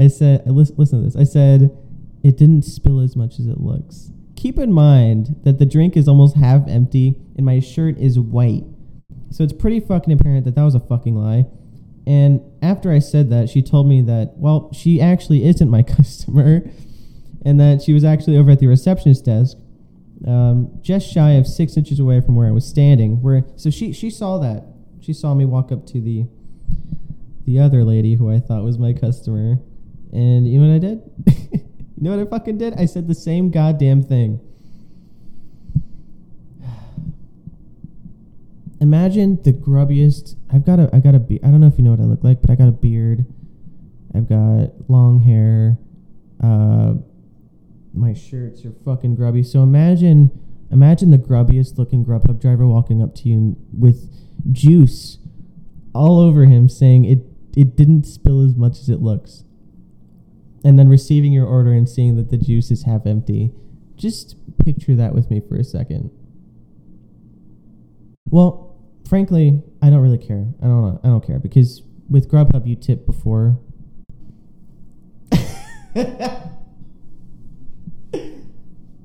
I 0.00 0.08
said, 0.08 0.42
listen, 0.46 0.74
listen 0.76 0.98
to 0.98 1.04
this. 1.04 1.14
I 1.14 1.22
said, 1.22 1.70
it 2.24 2.36
didn't 2.36 2.62
spill 2.62 2.98
as 2.98 3.14
much 3.14 3.38
as 3.38 3.46
it 3.46 3.60
looks. 3.60 4.10
Keep 4.34 4.58
in 4.58 4.72
mind 4.72 5.36
that 5.44 5.60
the 5.60 5.66
drink 5.66 5.96
is 5.96 6.08
almost 6.08 6.34
half 6.34 6.66
empty 6.66 7.14
and 7.36 7.46
my 7.46 7.60
shirt 7.60 7.98
is 7.98 8.18
white. 8.18 8.64
So 9.30 9.44
it's 9.44 9.52
pretty 9.52 9.78
fucking 9.78 10.12
apparent 10.12 10.44
that 10.46 10.56
that 10.56 10.64
was 10.64 10.74
a 10.74 10.80
fucking 10.80 11.14
lie. 11.14 11.46
And 12.08 12.40
after 12.62 12.90
I 12.90 13.00
said 13.00 13.28
that, 13.30 13.50
she 13.50 13.60
told 13.60 13.86
me 13.86 14.00
that, 14.02 14.32
well, 14.36 14.72
she 14.72 14.98
actually 14.98 15.44
isn't 15.46 15.68
my 15.68 15.82
customer 15.96 16.62
and 17.44 17.60
that 17.60 17.82
she 17.82 17.92
was 17.92 18.04
actually 18.04 18.36
over 18.36 18.50
at 18.52 18.60
the 18.60 18.66
receptionist 18.66 19.26
desk, 19.26 19.58
um, 20.26 20.78
just 20.82 21.12
shy 21.12 21.32
of 21.32 21.46
six 21.46 21.76
inches 21.76 22.00
away 22.00 22.20
from 22.20 22.34
where 22.34 22.48
I 22.48 22.50
was 22.50 22.66
standing. 22.66 23.22
Where 23.22 23.44
so 23.56 23.70
she 23.70 23.92
she 23.92 24.10
saw 24.10 24.38
that 24.38 24.64
she 25.00 25.12
saw 25.12 25.34
me 25.34 25.44
walk 25.44 25.70
up 25.70 25.86
to 25.88 26.00
the 26.00 26.26
the 27.44 27.60
other 27.60 27.84
lady 27.84 28.14
who 28.14 28.30
I 28.30 28.40
thought 28.40 28.64
was 28.64 28.78
my 28.78 28.92
customer, 28.92 29.58
and 30.12 30.50
you 30.50 30.60
know 30.60 30.68
what 30.68 30.74
I 30.74 30.78
did? 30.78 31.52
you 31.52 32.02
know 32.02 32.16
what 32.16 32.26
I 32.26 32.30
fucking 32.30 32.58
did? 32.58 32.74
I 32.74 32.86
said 32.86 33.06
the 33.06 33.14
same 33.14 33.50
goddamn 33.50 34.02
thing. 34.02 34.40
Imagine 38.80 39.42
the 39.42 39.52
grubbiest. 39.52 40.36
I've 40.52 40.64
got 40.64 40.78
a. 40.78 40.88
I 40.92 41.00
got 41.00 41.14
a. 41.14 41.18
Be- 41.18 41.40
I 41.42 41.48
don't 41.48 41.60
know 41.60 41.66
if 41.66 41.78
you 41.78 41.84
know 41.84 41.90
what 41.90 42.00
I 42.00 42.04
look 42.04 42.22
like, 42.22 42.40
but 42.40 42.50
I 42.50 42.54
got 42.54 42.68
a 42.68 42.72
beard. 42.72 43.26
I've 44.14 44.28
got 44.28 44.88
long 44.88 45.20
hair. 45.20 45.78
Uh, 46.42 46.94
my 47.92 48.12
shirts 48.14 48.64
are 48.64 48.72
fucking 48.84 49.16
grubby. 49.16 49.42
So 49.42 49.62
imagine, 49.62 50.30
imagine 50.70 51.10
the 51.10 51.18
grubbiest 51.18 51.78
looking 51.78 52.04
Grubhub 52.04 52.40
driver 52.40 52.66
walking 52.66 53.02
up 53.02 53.14
to 53.16 53.28
you 53.28 53.56
with 53.76 54.12
juice 54.52 55.18
all 55.94 56.20
over 56.20 56.44
him, 56.44 56.68
saying 56.68 57.04
it 57.04 57.24
it 57.56 57.76
didn't 57.76 58.04
spill 58.04 58.44
as 58.44 58.54
much 58.54 58.78
as 58.78 58.88
it 58.88 59.02
looks, 59.02 59.44
and 60.64 60.78
then 60.78 60.88
receiving 60.88 61.32
your 61.32 61.46
order 61.46 61.72
and 61.72 61.88
seeing 61.88 62.16
that 62.16 62.30
the 62.30 62.36
juice 62.36 62.70
is 62.70 62.84
half 62.84 63.06
empty. 63.06 63.52
Just 63.96 64.36
picture 64.64 64.94
that 64.94 65.14
with 65.14 65.30
me 65.30 65.40
for 65.40 65.56
a 65.56 65.64
second. 65.64 66.10
Well, 68.30 68.67
frankly, 69.08 69.62
I 69.82 69.90
don't 69.90 70.00
really 70.00 70.18
care. 70.18 70.46
I 70.62 70.66
don't. 70.66 71.00
I 71.02 71.08
don't 71.08 71.26
care 71.26 71.38
because 71.38 71.82
with 72.08 72.30
Grubhub 72.30 72.66
you 72.66 72.76
tip 72.76 73.06
before. 73.06 73.58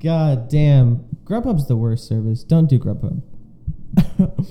God 0.04 0.50
damn. 0.50 1.06
Grubhub's 1.24 1.68
the 1.68 1.78
worst 1.78 2.08
service. 2.08 2.44
Don't 2.44 2.70
do 2.70 2.78
Grubhub. 2.78 3.22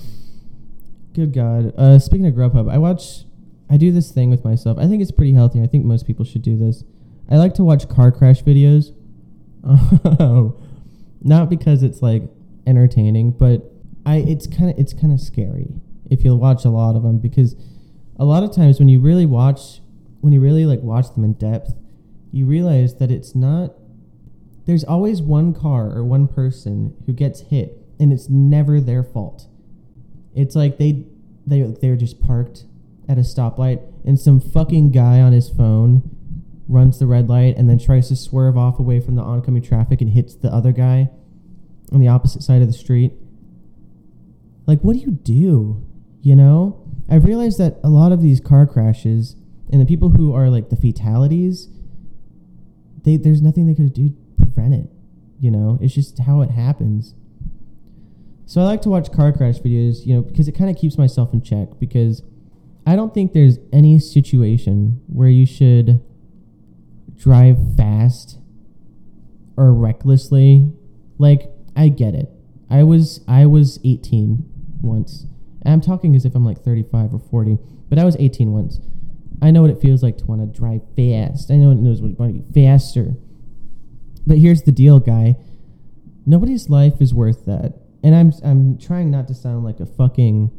Good 1.13 1.33
God. 1.33 1.73
Uh, 1.77 1.99
speaking 1.99 2.25
of 2.25 2.33
Grubhub, 2.33 2.71
I 2.71 2.79
watch. 2.79 3.25
I 3.69 3.77
do 3.77 3.91
this 3.91 4.11
thing 4.11 4.29
with 4.29 4.43
myself. 4.43 4.77
I 4.77 4.87
think 4.87 5.01
it's 5.01 5.11
pretty 5.11 5.33
healthy. 5.33 5.61
I 5.61 5.67
think 5.67 5.85
most 5.85 6.05
people 6.05 6.25
should 6.25 6.41
do 6.41 6.57
this. 6.57 6.83
I 7.29 7.37
like 7.37 7.53
to 7.55 7.63
watch 7.63 7.87
car 7.87 8.11
crash 8.11 8.43
videos. 8.43 8.91
Oh, 10.19 10.61
not 11.21 11.49
because 11.49 11.83
it's 11.83 12.01
like 12.01 12.23
entertaining, 12.67 13.31
but 13.31 13.72
I 14.05 14.17
it's 14.17 14.47
kind 14.47 14.69
of 14.69 14.77
it's 14.77 14.93
kind 14.93 15.13
of 15.13 15.19
scary 15.19 15.81
if 16.09 16.23
you 16.23 16.35
watch 16.35 16.65
a 16.65 16.69
lot 16.69 16.95
of 16.95 17.03
them 17.03 17.19
because 17.19 17.55
a 18.19 18.25
lot 18.25 18.43
of 18.43 18.53
times 18.53 18.79
when 18.79 18.89
you 18.89 18.99
really 18.99 19.25
watch 19.25 19.81
when 20.21 20.33
you 20.33 20.39
really 20.39 20.65
like 20.65 20.81
watch 20.81 21.13
them 21.13 21.23
in 21.23 21.33
depth, 21.33 21.73
you 22.31 22.45
realize 22.45 22.95
that 22.95 23.11
it's 23.11 23.35
not 23.35 23.73
there's 24.65 24.83
always 24.83 25.21
one 25.21 25.53
car 25.53 25.91
or 25.91 26.03
one 26.03 26.27
person 26.27 26.95
who 27.05 27.13
gets 27.13 27.41
hit 27.41 27.77
and 27.99 28.13
it's 28.13 28.29
never 28.29 28.79
their 28.79 29.03
fault. 29.03 29.47
It's 30.35 30.55
like 30.55 30.77
they 30.77 31.05
they 31.45 31.61
they're 31.61 31.95
just 31.95 32.21
parked 32.21 32.65
at 33.07 33.17
a 33.17 33.21
stoplight 33.21 33.81
and 34.05 34.19
some 34.19 34.39
fucking 34.39 34.91
guy 34.91 35.19
on 35.19 35.33
his 35.33 35.49
phone 35.49 36.09
runs 36.67 36.99
the 36.99 37.05
red 37.05 37.27
light 37.27 37.57
and 37.57 37.69
then 37.69 37.77
tries 37.77 38.07
to 38.07 38.15
swerve 38.15 38.57
off 38.57 38.79
away 38.79 38.99
from 38.99 39.15
the 39.15 39.21
oncoming 39.21 39.61
traffic 39.61 39.99
and 39.99 40.11
hits 40.11 40.35
the 40.35 40.47
other 40.47 40.71
guy 40.71 41.09
on 41.91 41.99
the 41.99 42.07
opposite 42.07 42.41
side 42.41 42.61
of 42.61 42.67
the 42.67 42.73
street. 42.73 43.11
Like 44.65 44.81
what 44.81 44.93
do 44.93 44.99
you 44.99 45.11
do? 45.11 45.85
You 46.21 46.35
know? 46.35 46.79
I've 47.09 47.25
realized 47.25 47.57
that 47.59 47.79
a 47.83 47.89
lot 47.89 48.11
of 48.11 48.21
these 48.21 48.39
car 48.39 48.65
crashes 48.65 49.35
and 49.71 49.81
the 49.81 49.85
people 49.85 50.09
who 50.09 50.33
are 50.33 50.49
like 50.49 50.69
the 50.69 50.77
fatalities 50.77 51.69
they 53.03 53.17
there's 53.17 53.41
nothing 53.41 53.67
they 53.67 53.75
could 53.75 53.93
do 53.93 54.09
to 54.09 54.15
prevent 54.37 54.73
it. 54.73 54.89
You 55.39 55.51
know, 55.51 55.77
it's 55.81 55.93
just 55.93 56.19
how 56.19 56.41
it 56.41 56.51
happens. 56.51 57.13
So 58.45 58.61
I 58.61 58.65
like 58.65 58.81
to 58.83 58.89
watch 58.89 59.11
car 59.11 59.31
crash 59.31 59.59
videos, 59.59 60.05
you 60.05 60.15
know, 60.15 60.21
because 60.21 60.47
it 60.47 60.53
kind 60.53 60.69
of 60.69 60.77
keeps 60.77 60.97
myself 60.97 61.33
in 61.33 61.41
check. 61.41 61.79
Because 61.79 62.23
I 62.85 62.95
don't 62.95 63.13
think 63.13 63.33
there's 63.33 63.59
any 63.71 63.99
situation 63.99 65.01
where 65.07 65.29
you 65.29 65.45
should 65.45 66.01
drive 67.17 67.57
fast 67.75 68.39
or 69.57 69.73
recklessly. 69.73 70.71
Like 71.17 71.49
I 71.75 71.89
get 71.89 72.15
it. 72.15 72.29
I 72.69 72.83
was 72.83 73.21
I 73.27 73.45
was 73.45 73.79
18 73.83 74.49
once. 74.83 75.25
And 75.63 75.73
I'm 75.73 75.81
talking 75.81 76.15
as 76.15 76.25
if 76.25 76.35
I'm 76.35 76.45
like 76.45 76.63
35 76.63 77.13
or 77.13 77.19
40, 77.19 77.57
but 77.89 77.97
I 77.97 78.03
was 78.03 78.15
18 78.17 78.51
once. 78.51 78.79
I 79.41 79.51
know 79.51 79.61
what 79.61 79.71
it 79.71 79.81
feels 79.81 80.03
like 80.03 80.17
to 80.19 80.25
want 80.25 80.41
to 80.41 80.59
drive 80.59 80.81
fast. 80.95 81.51
I 81.51 81.55
know 81.55 81.71
it 81.71 81.75
knows 81.75 82.01
what 82.01 82.11
it 82.11 82.19
want 82.19 82.35
to 82.35 82.41
be 82.41 82.65
faster. 82.65 83.15
But 84.25 84.37
here's 84.37 84.63
the 84.63 84.71
deal, 84.71 84.99
guy. 84.99 85.35
Nobody's 86.25 86.69
life 86.69 87.01
is 87.01 87.13
worth 87.13 87.45
that. 87.45 87.73
And 88.03 88.15
I'm 88.15 88.33
I'm 88.43 88.77
trying 88.77 89.11
not 89.11 89.27
to 89.29 89.33
sound 89.33 89.63
like 89.63 89.79
a 89.79 89.85
fucking 89.85 90.51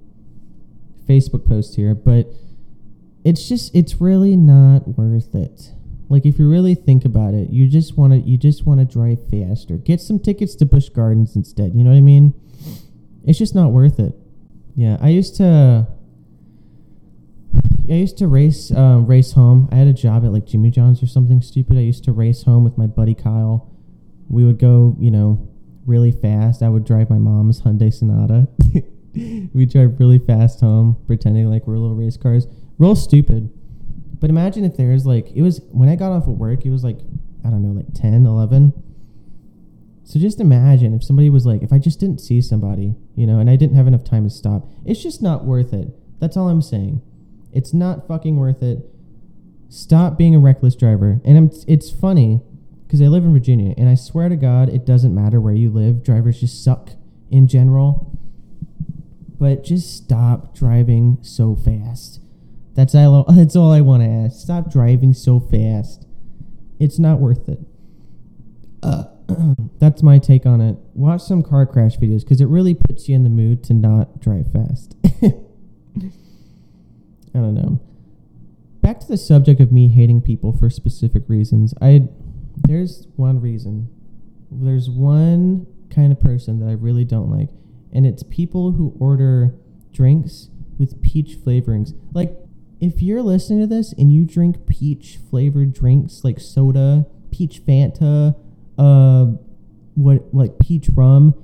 Facebook 1.07 1.47
post 1.47 1.77
here, 1.77 1.95
but 1.95 2.27
it's 3.25 3.49
just 3.49 3.75
it's 3.75 4.01
really 4.01 4.37
not 4.37 4.99
worth 4.99 5.35
it. 5.35 5.73
Like 6.09 6.27
if 6.27 6.39
you 6.39 6.49
really 6.49 6.75
think 6.75 7.05
about 7.05 7.35
it, 7.35 7.51
you 7.51 7.69
just 7.69 7.97
want 7.97 8.13
to 8.13 8.19
you 8.19 8.37
just 8.37 8.67
want 8.67 8.81
to 8.81 8.87
drive 8.87 9.19
faster. 9.31 9.77
Get 9.77 10.01
some 10.01 10.19
tickets 10.19 10.55
to 10.57 10.67
Busch 10.67 10.89
Gardens 10.89 11.37
instead. 11.37 11.75
You 11.75 11.85
know 11.85 11.91
what 11.91 11.97
I 11.97 12.03
mean? 12.03 12.35
It's 13.25 13.39
just 13.39 13.55
not 13.55 13.73
worth 13.73 13.99
it. 13.99 14.15
Yeah, 14.77 14.99
I 15.01 15.09
used 15.09 15.37
to 15.37 15.87
I 17.89 17.95
used 17.95 18.19
to 18.19 18.27
race 18.27 18.71
uh, 18.71 19.01
race 19.05 19.33
home. 19.33 19.69
I 19.71 19.77
had 19.77 19.87
a 19.87 19.93
job 19.93 20.25
at 20.25 20.33
like 20.33 20.47
Jimmy 20.47 20.71
John's 20.71 21.03
or 21.03 21.07
something 21.07 21.43
stupid. 21.43 21.77
I 21.77 21.81
used 21.81 22.05
to 22.05 22.13
race 22.13 22.43
home 22.43 22.65
with 22.65 22.79
my 22.79 22.87
buddy 22.87 23.15
Kyle. 23.15 23.71
We 24.29 24.45
would 24.45 24.59
go, 24.59 24.97
you 24.99 25.11
know, 25.11 25.49
really 25.87 26.11
fast. 26.11 26.63
I 26.63 26.69
would 26.69 26.85
drive 26.85 27.11
my 27.11 27.19
mom's 27.19 27.61
Hyundai 27.61 27.93
Sonata. 27.93 28.49
we 29.55 29.67
drive 29.67 30.01
really 30.01 30.19
fast 30.19 30.61
home, 30.61 30.97
pretending 31.07 31.51
like 31.51 31.67
we're 31.67 31.79
little 31.79 31.97
race 31.97 32.17
cars. 32.17 32.47
Real 32.79 32.97
stupid. 32.97 33.51
But 34.19 34.31
imagine 34.31 34.65
if 34.65 34.77
there's 34.77 35.05
like 35.05 35.31
it 35.33 35.43
was 35.43 35.61
when 35.71 35.89
I 35.89 35.97
got 35.97 36.13
off 36.13 36.27
of 36.27 36.39
work, 36.39 36.65
it 36.65 36.71
was 36.71 36.85
like 36.85 36.99
I 37.45 37.51
don't 37.51 37.63
know, 37.63 37.73
like 37.73 37.93
10, 37.95 38.25
11. 38.25 38.73
So 40.05 40.21
just 40.21 40.41
imagine 40.41 40.95
if 40.95 41.03
somebody 41.03 41.31
was 41.31 41.47
like, 41.47 41.63
if 41.63 41.73
I 41.73 41.79
just 41.79 41.99
didn't 41.99 42.21
see 42.21 42.43
somebody, 42.43 42.95
you 43.17 43.27
know, 43.27 43.39
and 43.39 43.49
I 43.49 43.57
didn't 43.57 43.77
have 43.77 43.87
enough 43.87 44.05
time 44.05 44.25
to 44.25 44.31
stop. 44.31 44.69
It's 44.85 45.03
just 45.03 45.23
not 45.23 45.45
worth 45.45 45.73
it. 45.73 45.89
That's 46.21 46.37
all 46.37 46.49
I'm 46.49 46.63
saying. 46.63 47.01
It's 47.53 47.73
not 47.73 48.07
fucking 48.07 48.37
worth 48.37 48.63
it. 48.63 48.85
Stop 49.71 50.19
being 50.19 50.35
a 50.35 50.39
reckless 50.39 50.77
driver. 50.77 51.21
And 51.25 51.39
I'm, 51.39 51.51
it's 51.67 51.91
funny 51.91 52.43
because 52.87 53.01
I 53.01 53.07
live 53.07 53.25
in 53.25 53.33
Virginia, 53.33 53.75
and 53.77 53.89
I 53.89 53.95
swear 53.95 54.29
to 54.29 54.37
God, 54.37 54.69
it 54.69 54.85
doesn't 54.85 55.15
matter 55.15 55.41
where 55.41 55.55
you 55.55 55.71
live. 55.71 56.05
Drivers 56.05 56.41
just 56.41 56.63
suck 56.63 56.91
in 57.31 57.49
general. 57.49 58.17
But 59.39 59.65
just 59.65 59.97
stop 59.97 60.55
driving 60.55 61.19
so 61.23 61.57
fast. 61.57 62.21
That's 62.75 62.95
all. 62.95 63.25
That's 63.29 63.57
all 63.57 63.73
I 63.73 63.81
want 63.81 64.03
to 64.03 64.09
ask. 64.09 64.39
Stop 64.39 64.71
driving 64.71 65.15
so 65.15 65.41
fast. 65.41 66.07
It's 66.79 66.99
not 66.99 67.21
worth 67.21 67.49
it. 67.49 67.61
Uh, 68.83 69.05
that's 69.79 70.03
my 70.03 70.19
take 70.19 70.47
on 70.47 70.61
it. 70.61 70.77
Watch 70.95 71.23
some 71.23 71.43
car 71.43 71.67
crash 71.67 71.97
videos 71.97 72.21
because 72.21 72.41
it 72.41 72.47
really 72.47 72.75
puts 72.75 73.09
you 73.09 73.15
in 73.15 73.25
the 73.25 73.31
mood 73.31 73.65
to 73.65 73.75
not 73.75 74.21
drive 74.21 74.53
fast. 74.53 74.97
I 77.35 77.39
don't 77.39 77.55
know. 77.55 77.81
Back 78.81 79.01
to 79.01 79.07
the 79.07 79.17
subject 79.17 79.61
of 79.61 79.73
me 79.73 79.89
hating 79.89 80.21
people 80.23 80.53
for 80.53 80.69
specific 80.71 81.25
reasons. 81.29 81.75
I 81.81 82.09
there's 82.57 83.09
one 83.17 83.41
reason. 83.41 83.89
There's 84.51 84.89
one 84.89 85.67
kind 85.91 86.13
of 86.13 86.21
person 86.21 86.61
that 86.61 86.69
I 86.69 86.73
really 86.73 87.05
don't 87.05 87.31
like, 87.31 87.49
and 87.93 88.07
it's 88.07 88.23
people 88.23 88.73
who 88.73 88.95
order 89.01 89.55
drinks 89.93 90.51
with 90.79 91.03
peach 91.03 91.39
flavorings. 91.39 91.93
Like 92.13 92.37
if 92.81 93.03
you're 93.03 93.23
listening 93.23 93.61
to 93.61 93.67
this 93.67 93.93
and 93.95 94.13
you 94.13 94.25
drink 94.25 94.67
peach 94.67 95.19
flavored 95.31 95.73
drinks 95.73 96.23
like 96.23 96.39
soda, 96.39 97.07
peach 97.31 97.65
Fanta, 97.65 98.37
uh 98.79 99.27
what 99.95 100.35
like 100.35 100.59
peach 100.59 100.89
rum, 100.95 101.35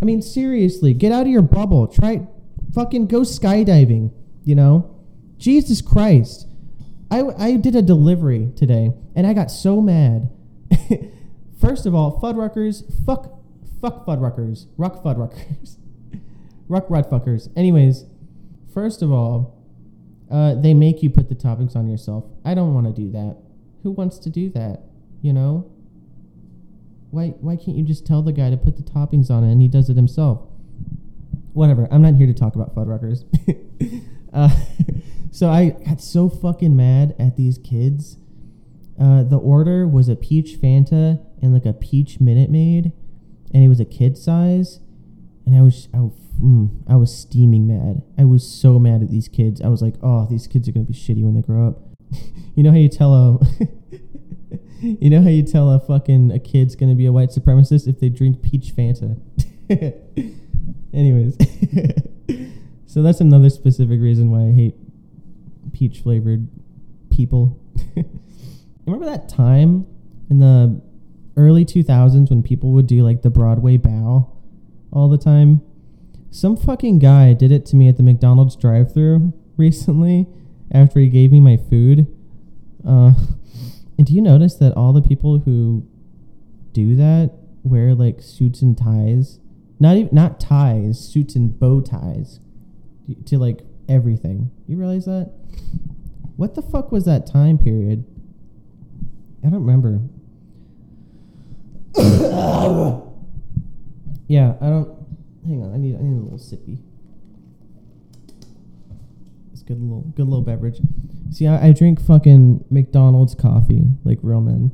I 0.00 0.04
mean 0.04 0.22
seriously, 0.22 0.94
get 0.94 1.12
out 1.12 1.22
of 1.22 1.28
your 1.28 1.42
bubble. 1.42 1.86
Try 1.86 2.26
fucking 2.72 3.06
go 3.06 3.20
skydiving 3.20 4.10
you 4.44 4.54
know? 4.54 4.94
Jesus 5.38 5.80
Christ. 5.80 6.46
I, 7.10 7.22
I 7.38 7.56
did 7.56 7.74
a 7.74 7.82
delivery 7.82 8.52
today 8.56 8.92
and 9.14 9.26
I 9.26 9.32
got 9.32 9.50
so 9.50 9.80
mad. 9.80 10.30
First 11.60 11.86
of 11.86 11.94
all, 11.94 12.20
Fuddruckers, 12.20 12.84
fuck, 13.04 13.38
fuck 13.80 14.06
Fuddruckers, 14.06 14.66
ruck 14.76 15.02
Fuddruckers, 15.02 15.76
ruck 16.68 16.86
rut 16.88 17.10
fuckers. 17.10 17.48
Anyways, 17.56 18.04
first 18.72 19.02
of 19.02 19.12
all, 19.12 19.62
uh, 20.30 20.54
they 20.54 20.74
make 20.74 21.02
you 21.02 21.10
put 21.10 21.28
the 21.28 21.34
toppings 21.34 21.76
on 21.76 21.88
yourself. 21.88 22.24
I 22.44 22.54
don't 22.54 22.74
want 22.74 22.86
to 22.86 22.92
do 22.92 23.10
that. 23.12 23.36
Who 23.82 23.92
wants 23.92 24.18
to 24.20 24.30
do 24.30 24.50
that? 24.50 24.82
You 25.22 25.32
know? 25.32 25.70
Why 27.14 27.28
why 27.40 27.54
can't 27.54 27.76
you 27.76 27.84
just 27.84 28.04
tell 28.04 28.22
the 28.22 28.32
guy 28.32 28.50
to 28.50 28.56
put 28.56 28.76
the 28.76 28.82
toppings 28.82 29.30
on 29.30 29.44
it 29.44 29.52
and 29.52 29.62
he 29.62 29.68
does 29.68 29.88
it 29.88 29.96
himself? 29.96 30.42
Whatever. 31.52 31.86
I'm 31.92 32.02
not 32.02 32.16
here 32.16 32.26
to 32.26 32.34
talk 32.34 32.56
about 32.56 32.74
Fuddruckers. 32.74 33.24
uh, 34.32 34.50
so 35.30 35.48
I 35.48 35.70
got 35.86 36.00
so 36.00 36.28
fucking 36.28 36.76
mad 36.76 37.14
at 37.16 37.36
these 37.36 37.56
kids. 37.56 38.18
Uh, 39.00 39.22
the 39.22 39.38
order 39.38 39.86
was 39.86 40.08
a 40.08 40.16
peach 40.16 40.60
Fanta 40.60 41.24
and 41.40 41.54
like 41.54 41.64
a 41.64 41.72
peach 41.72 42.20
Minute 42.20 42.50
Maid, 42.50 42.90
and 43.52 43.62
it 43.62 43.68
was 43.68 43.78
a 43.78 43.84
kid 43.84 44.18
size. 44.18 44.80
And 45.46 45.56
I 45.56 45.62
was 45.62 45.88
I, 45.94 45.98
mm, 46.42 46.82
I 46.88 46.96
was 46.96 47.16
steaming 47.16 47.68
mad. 47.68 48.02
I 48.18 48.24
was 48.24 48.44
so 48.44 48.80
mad 48.80 49.02
at 49.02 49.10
these 49.10 49.28
kids. 49.28 49.60
I 49.60 49.68
was 49.68 49.82
like, 49.82 49.94
oh, 50.02 50.26
these 50.28 50.48
kids 50.48 50.68
are 50.68 50.72
gonna 50.72 50.84
be 50.84 50.94
shitty 50.94 51.22
when 51.22 51.34
they 51.34 51.42
grow 51.42 51.68
up. 51.68 51.78
you 52.56 52.64
know 52.64 52.72
how 52.72 52.76
you 52.76 52.88
tell 52.88 53.14
a 53.14 53.38
you 54.80 55.10
know 55.10 55.22
how 55.22 55.28
you 55.28 55.42
tell 55.42 55.70
a 55.70 55.80
fucking 55.80 56.30
a 56.32 56.38
kid's 56.38 56.76
gonna 56.76 56.94
be 56.94 57.06
a 57.06 57.12
white 57.12 57.30
supremacist 57.30 57.88
if 57.88 58.00
they 58.00 58.08
drink 58.08 58.42
peach 58.42 58.74
Fanta. 58.74 59.18
Anyways, 60.92 61.36
so 62.86 63.02
that's 63.02 63.20
another 63.20 63.50
specific 63.50 64.00
reason 64.00 64.30
why 64.30 64.48
I 64.48 64.52
hate 64.52 64.74
peach 65.72 66.00
flavored 66.00 66.48
people. 67.10 67.60
Remember 68.86 69.06
that 69.06 69.28
time 69.28 69.86
in 70.30 70.38
the 70.38 70.80
early 71.36 71.64
2000s 71.64 72.30
when 72.30 72.42
people 72.42 72.72
would 72.72 72.86
do 72.86 73.02
like 73.02 73.22
the 73.22 73.30
Broadway 73.30 73.76
bow 73.76 74.30
all 74.92 75.08
the 75.08 75.18
time? 75.18 75.62
Some 76.30 76.56
fucking 76.56 76.98
guy 76.98 77.32
did 77.32 77.52
it 77.52 77.64
to 77.66 77.76
me 77.76 77.88
at 77.88 77.96
the 77.96 78.02
McDonald's 78.02 78.56
drive-through 78.56 79.32
recently 79.56 80.26
after 80.72 81.00
he 81.00 81.08
gave 81.08 81.30
me 81.32 81.40
my 81.40 81.56
food. 81.56 82.06
Uh, 82.86 83.12
and 83.96 84.06
do 84.06 84.12
you 84.12 84.20
notice 84.20 84.54
that 84.56 84.72
all 84.76 84.92
the 84.92 85.02
people 85.02 85.40
who 85.40 85.86
do 86.72 86.96
that 86.96 87.32
wear 87.62 87.94
like 87.94 88.20
suits 88.20 88.60
and 88.62 88.76
ties? 88.76 89.38
Not 89.78 89.96
even 89.96 90.10
not 90.12 90.40
ties, 90.40 90.98
suits 90.98 91.34
and 91.34 91.58
bow 91.58 91.80
ties 91.80 92.40
to 93.26 93.38
like 93.38 93.62
everything. 93.88 94.50
You 94.66 94.76
realize 94.76 95.04
that? 95.04 95.32
What 96.36 96.54
the 96.54 96.62
fuck 96.62 96.90
was 96.90 97.04
that 97.04 97.26
time 97.26 97.58
period? 97.58 98.04
I 99.44 99.50
don't 99.50 99.64
remember. 99.64 100.00
yeah, 104.26 104.54
I 104.60 104.68
don't. 104.68 104.88
Hang 105.46 105.62
on, 105.62 105.72
I 105.74 105.76
need 105.76 105.96
I 105.96 106.02
need 106.02 106.18
a 106.18 106.22
little 106.22 106.38
sippy. 106.38 106.78
It's 109.52 109.62
good 109.62 109.80
little 109.80 110.02
good 110.16 110.26
little 110.26 110.42
beverage. 110.42 110.80
See, 111.34 111.48
I, 111.48 111.66
I 111.66 111.72
drink 111.72 112.00
fucking 112.00 112.64
McDonald's 112.70 113.34
coffee 113.34 113.88
like 114.04 114.20
real 114.22 114.40
men. 114.40 114.70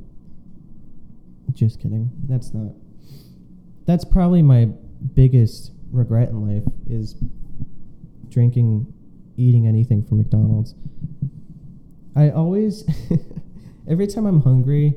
Just 1.55 1.81
kidding. 1.81 2.11
That's 2.29 2.53
not. 2.53 2.75
That's 3.87 4.05
probably 4.05 4.42
my 4.42 4.66
biggest 5.14 5.73
regret 5.90 6.29
in 6.29 6.46
life 6.46 6.70
is 6.87 7.14
drinking, 8.29 8.92
eating 9.38 9.66
anything 9.66 10.05
from 10.05 10.18
McDonald's. 10.18 10.75
I 12.14 12.29
always, 12.29 12.85
every 13.90 14.07
time 14.07 14.27
I'm 14.27 14.42
hungry, 14.42 14.96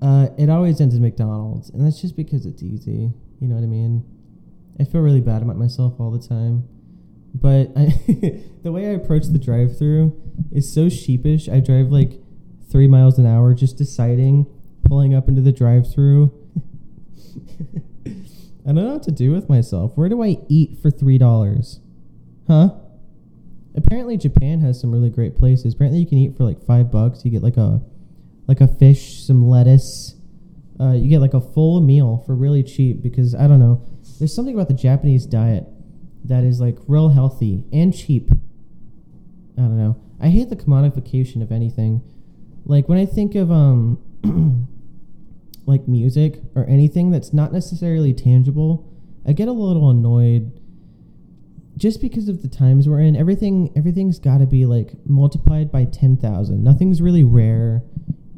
uh, 0.00 0.28
it 0.38 0.48
always 0.48 0.80
ends 0.80 0.94
in 0.94 1.02
McDonald's, 1.02 1.68
and 1.68 1.86
that's 1.86 2.00
just 2.00 2.16
because 2.16 2.46
it's 2.46 2.62
easy. 2.62 3.12
You 3.40 3.48
know 3.48 3.56
what 3.56 3.64
I 3.64 3.66
mean? 3.66 4.02
I 4.80 4.84
feel 4.84 5.02
really 5.02 5.20
bad 5.20 5.42
about 5.42 5.58
myself 5.58 6.00
all 6.00 6.10
the 6.10 6.26
time, 6.26 6.66
but 7.40 7.70
I, 7.76 7.86
the 8.62 8.72
way 8.72 8.86
I 8.86 8.90
approach 8.90 9.26
the 9.26 9.38
drive-through 9.38 10.18
is 10.52 10.72
so 10.72 10.88
sheepish. 10.88 11.48
I 11.48 11.60
drive 11.60 11.88
like 11.88 12.20
three 12.70 12.86
miles 12.86 13.18
an 13.18 13.26
hour, 13.26 13.54
just 13.54 13.76
deciding 13.76 14.46
pulling 14.84 15.14
up 15.14 15.28
into 15.28 15.42
the 15.42 15.52
drive-through. 15.52 16.32
I 18.06 18.72
don't 18.72 18.76
know 18.76 18.94
what 18.94 19.02
to 19.04 19.12
do 19.12 19.32
with 19.32 19.48
myself. 19.48 19.96
Where 19.96 20.08
do 20.08 20.22
I 20.22 20.38
eat 20.48 20.78
for 20.80 20.90
three 20.90 21.18
dollars? 21.18 21.80
Huh? 22.48 22.70
Apparently 23.76 24.16
Japan 24.16 24.60
has 24.60 24.80
some 24.80 24.90
really 24.90 25.10
great 25.10 25.36
places. 25.36 25.74
Apparently 25.74 26.00
you 26.00 26.06
can 26.06 26.18
eat 26.18 26.36
for 26.36 26.44
like 26.44 26.64
five 26.64 26.90
bucks. 26.90 27.24
You 27.24 27.30
get 27.30 27.42
like 27.42 27.56
a 27.58 27.80
like 28.48 28.60
a 28.60 28.68
fish, 28.68 29.24
some 29.24 29.46
lettuce. 29.46 30.14
Uh, 30.80 30.92
you 30.92 31.08
get 31.08 31.20
like 31.20 31.34
a 31.34 31.40
full 31.40 31.80
meal 31.80 32.22
for 32.26 32.34
really 32.34 32.62
cheap 32.62 33.02
because 33.02 33.34
I 33.34 33.46
don't 33.46 33.60
know. 33.60 33.82
There's 34.18 34.34
something 34.34 34.54
about 34.54 34.68
the 34.68 34.74
Japanese 34.74 35.26
diet 35.26 35.64
that 36.28 36.44
is 36.44 36.60
like 36.60 36.76
real 36.86 37.10
healthy 37.10 37.64
and 37.72 37.94
cheap. 37.94 38.30
I 39.58 39.62
don't 39.62 39.78
know. 39.78 40.00
I 40.20 40.28
hate 40.28 40.50
the 40.50 40.56
commodification 40.56 41.42
of 41.42 41.52
anything. 41.52 42.02
Like 42.64 42.88
when 42.88 42.98
I 42.98 43.06
think 43.06 43.34
of 43.34 43.50
um 43.50 43.98
like 45.66 45.88
music 45.88 46.40
or 46.54 46.66
anything 46.66 47.10
that's 47.10 47.32
not 47.32 47.52
necessarily 47.52 48.12
tangible, 48.12 48.92
I 49.26 49.32
get 49.32 49.48
a 49.48 49.52
little 49.52 49.90
annoyed 49.90 50.60
just 51.76 52.00
because 52.00 52.28
of 52.28 52.42
the 52.42 52.48
times 52.48 52.88
we're 52.88 53.00
in. 53.00 53.16
Everything 53.16 53.72
everything's 53.76 54.18
got 54.18 54.38
to 54.38 54.46
be 54.46 54.66
like 54.66 54.94
multiplied 55.04 55.70
by 55.70 55.84
10,000. 55.84 56.62
Nothing's 56.62 57.02
really 57.02 57.24
rare 57.24 57.82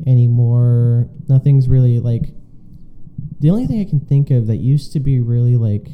anymore. 0.06 1.08
Nothing's 1.28 1.68
really 1.68 2.00
like 2.00 2.34
the 3.40 3.50
only 3.50 3.66
thing 3.66 3.80
I 3.80 3.84
can 3.84 4.00
think 4.00 4.30
of 4.30 4.46
that 4.48 4.56
used 4.56 4.92
to 4.94 5.00
be 5.00 5.20
really 5.20 5.56
like 5.56 5.88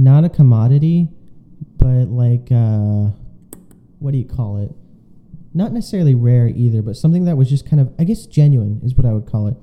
not 0.00 0.24
a 0.24 0.28
commodity, 0.28 1.08
but 1.76 2.06
like 2.08 2.48
uh 2.50 3.10
what 3.98 4.12
do 4.12 4.18
you 4.18 4.24
call 4.24 4.56
it? 4.56 4.72
Not 5.52 5.72
necessarily 5.72 6.14
rare 6.14 6.48
either, 6.48 6.80
but 6.80 6.96
something 6.96 7.26
that 7.26 7.36
was 7.36 7.50
just 7.50 7.68
kind 7.68 7.80
of 7.80 7.92
I 7.98 8.04
guess 8.04 8.26
genuine 8.26 8.80
is 8.82 8.94
what 8.94 9.06
I 9.06 9.12
would 9.12 9.26
call 9.26 9.46
it. 9.46 9.56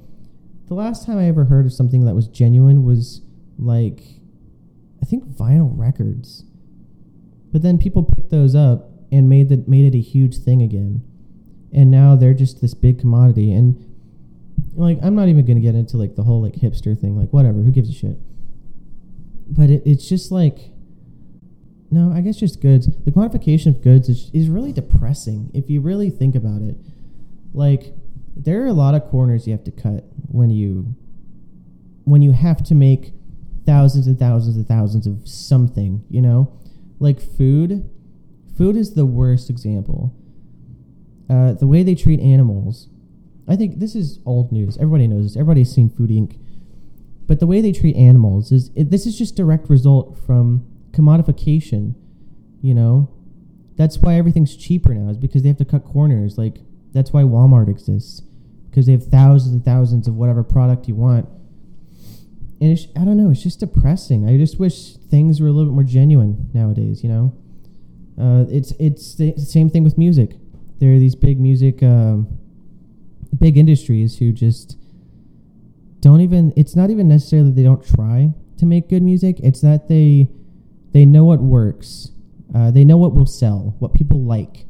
The 0.67 0.76
last 0.76 1.06
time 1.06 1.17
I 1.17 1.26
ever 1.28 1.45
heard 1.45 1.65
of 1.65 1.73
something 1.73 2.06
that 2.06 2.13
was 2.13 2.28
genuine 2.28 2.84
was 2.84 3.21
like 3.58 4.02
I 5.02 5.06
think 5.06 5.26
vinyl 5.26 5.71
records. 5.73 6.43
But 7.52 7.63
then 7.63 7.80
people 7.80 8.04
picked 8.04 8.30
those 8.30 8.54
up 8.54 8.91
and 9.12 9.28
made 9.28 9.50
that 9.50 9.67
made 9.67 9.93
it 9.93 9.97
a 9.97 10.02
huge 10.02 10.38
thing 10.38 10.62
again. 10.62 11.02
And 11.73 11.89
now 11.89 12.15
they're 12.15 12.34
just 12.34 12.62
this 12.62 12.73
big 12.76 13.00
commodity 13.00 13.52
and 13.52 13.84
like 14.76 15.00
I'm 15.02 15.15
not 15.15 15.30
even 15.30 15.45
gonna 15.45 15.62
get 15.62 15.73
into 15.73 15.97
like 15.97 16.15
the 16.15 16.23
whole 16.23 16.43
like 16.43 16.54
hipster 16.54 17.00
thing, 17.00 17.17
like 17.17 17.30
whatever, 17.30 17.60
who 17.60 17.71
gives 17.71 17.89
a 17.89 17.93
shit? 17.93 18.17
But 19.50 19.70
it, 19.70 19.84
it's 19.86 20.08
just 20.08 20.32
like 20.32 20.72
no, 21.90 22.12
I 22.12 22.22
guess 22.22 22.38
just 22.38 22.62
goods. 22.62 22.88
The 23.06 23.12
quantification 23.12 23.68
of 23.68 23.82
goods 23.82 24.10
is, 24.10 24.30
is 24.34 24.50
really 24.50 24.74
depressing 24.74 25.52
if 25.54 25.70
you 25.70 25.80
really 25.80 26.10
think 26.10 26.36
about 26.36 26.62
it. 26.62 26.76
Like 27.54 27.94
there 28.36 28.64
are 28.64 28.68
a 28.68 28.74
lot 28.74 28.94
of 28.94 29.06
corners 29.06 29.48
you 29.48 29.54
have 29.54 29.64
to 29.64 29.72
cut 29.72 30.04
when 30.28 30.50
you 30.50 30.96
when 32.04 32.22
you 32.22 32.32
have 32.32 32.64
to 32.64 32.76
make 32.76 33.14
thousands 33.66 34.08
and 34.08 34.18
thousands 34.18 34.56
and 34.56 34.68
thousands 34.68 35.08
of 35.08 35.28
something, 35.28 36.04
you 36.10 36.22
know? 36.22 36.52
Like 37.00 37.20
food. 37.20 37.90
Food 38.58 38.76
is 38.76 38.96
the 38.96 39.06
worst 39.06 39.50
example. 39.50 40.16
Uh, 41.30 41.54
the 41.54 41.68
way 41.68 41.84
they 41.84 41.94
treat 41.94 42.20
animals. 42.22 42.88
I 43.48 43.56
think 43.56 43.80
this 43.80 43.94
is 43.94 44.20
old 44.26 44.52
news. 44.52 44.78
Everybody 44.78 45.08
knows 45.08 45.26
this. 45.26 45.36
Everybody's 45.36 45.72
seen 45.72 45.90
Food 45.90 46.10
Inc. 46.10 46.40
But 47.28 47.40
the 47.40 47.48
way 47.48 47.62
they 47.62 47.74
treat 47.74 47.96
animals 47.96 48.52
is 48.52 48.72
it, 48.76 48.90
this 48.90 49.06
is 49.06 49.18
just 49.18 49.36
direct 49.36 49.70
result 49.70 50.18
from 50.26 50.66
commodification. 50.92 51.94
You 52.62 52.74
know, 52.74 53.10
that's 53.76 54.00
why 54.00 54.16
everything's 54.16 54.56
cheaper 54.56 54.94
now. 54.94 55.10
Is 55.12 55.18
because 55.18 55.44
they 55.44 55.50
have 55.50 55.58
to 55.58 55.66
cut 55.66 55.86
corners. 55.86 56.38
Like 56.38 56.60
that's 56.94 57.12
why 57.12 57.24
Walmart 57.24 57.68
exists 57.68 58.24
because 58.70 58.86
they 58.86 58.92
have 58.94 59.06
thousands 59.06 59.54
and 59.54 59.66
thousands 59.66 60.08
of 60.08 60.16
whatever 60.16 60.44
product 60.44 60.88
you 60.88 60.96
want. 60.96 61.28
And 62.62 62.78
I 62.96 63.06
don't 63.06 63.18
know, 63.18 63.30
it's 63.30 63.44
just 63.44 63.60
depressing. 63.60 64.28
I 64.28 64.38
just 64.38 64.60
wish 64.60 64.96
things 64.96 65.40
were 65.42 65.48
a 65.48 65.52
little 65.52 65.72
bit 65.72 65.76
more 65.76 65.84
genuine 65.84 66.50
nowadays. 66.54 67.04
You 67.04 67.10
know, 67.10 67.34
uh, 68.20 68.46
it's 68.50 68.72
it's 68.80 69.16
the 69.16 69.38
same 69.38 69.70
thing 69.70 69.84
with 69.84 69.98
music. 69.98 70.36
There 70.80 70.94
are 70.94 71.00
these 71.00 71.16
big 71.16 71.40
music, 71.40 71.84
uh, 71.84 72.18
big 73.38 73.58
industries 73.58 74.18
who 74.18 74.32
just 74.32 74.78
don't 76.08 76.22
even. 76.22 76.54
It's 76.56 76.76
not 76.76 76.89
even 76.89 77.08
necessarily 77.08 77.50
that 77.50 77.56
they 77.56 77.63
don't 77.63 77.86
try 77.86 78.34
to 78.58 78.65
make 78.65 78.89
good 78.89 79.04
music. 79.04 79.39
It's 79.41 79.62
that 79.62 79.88
they 79.88 80.30
they 80.93 81.06
know 81.06 81.26
what 81.26 81.39
works. 81.39 82.12
Uh, 82.56 82.72
they 82.72 82.86
know 82.86 82.98
what 82.98 83.13
will 83.13 83.26
sell, 83.26 83.76
what 83.80 83.93
people 83.93 84.24
like, 84.24 84.65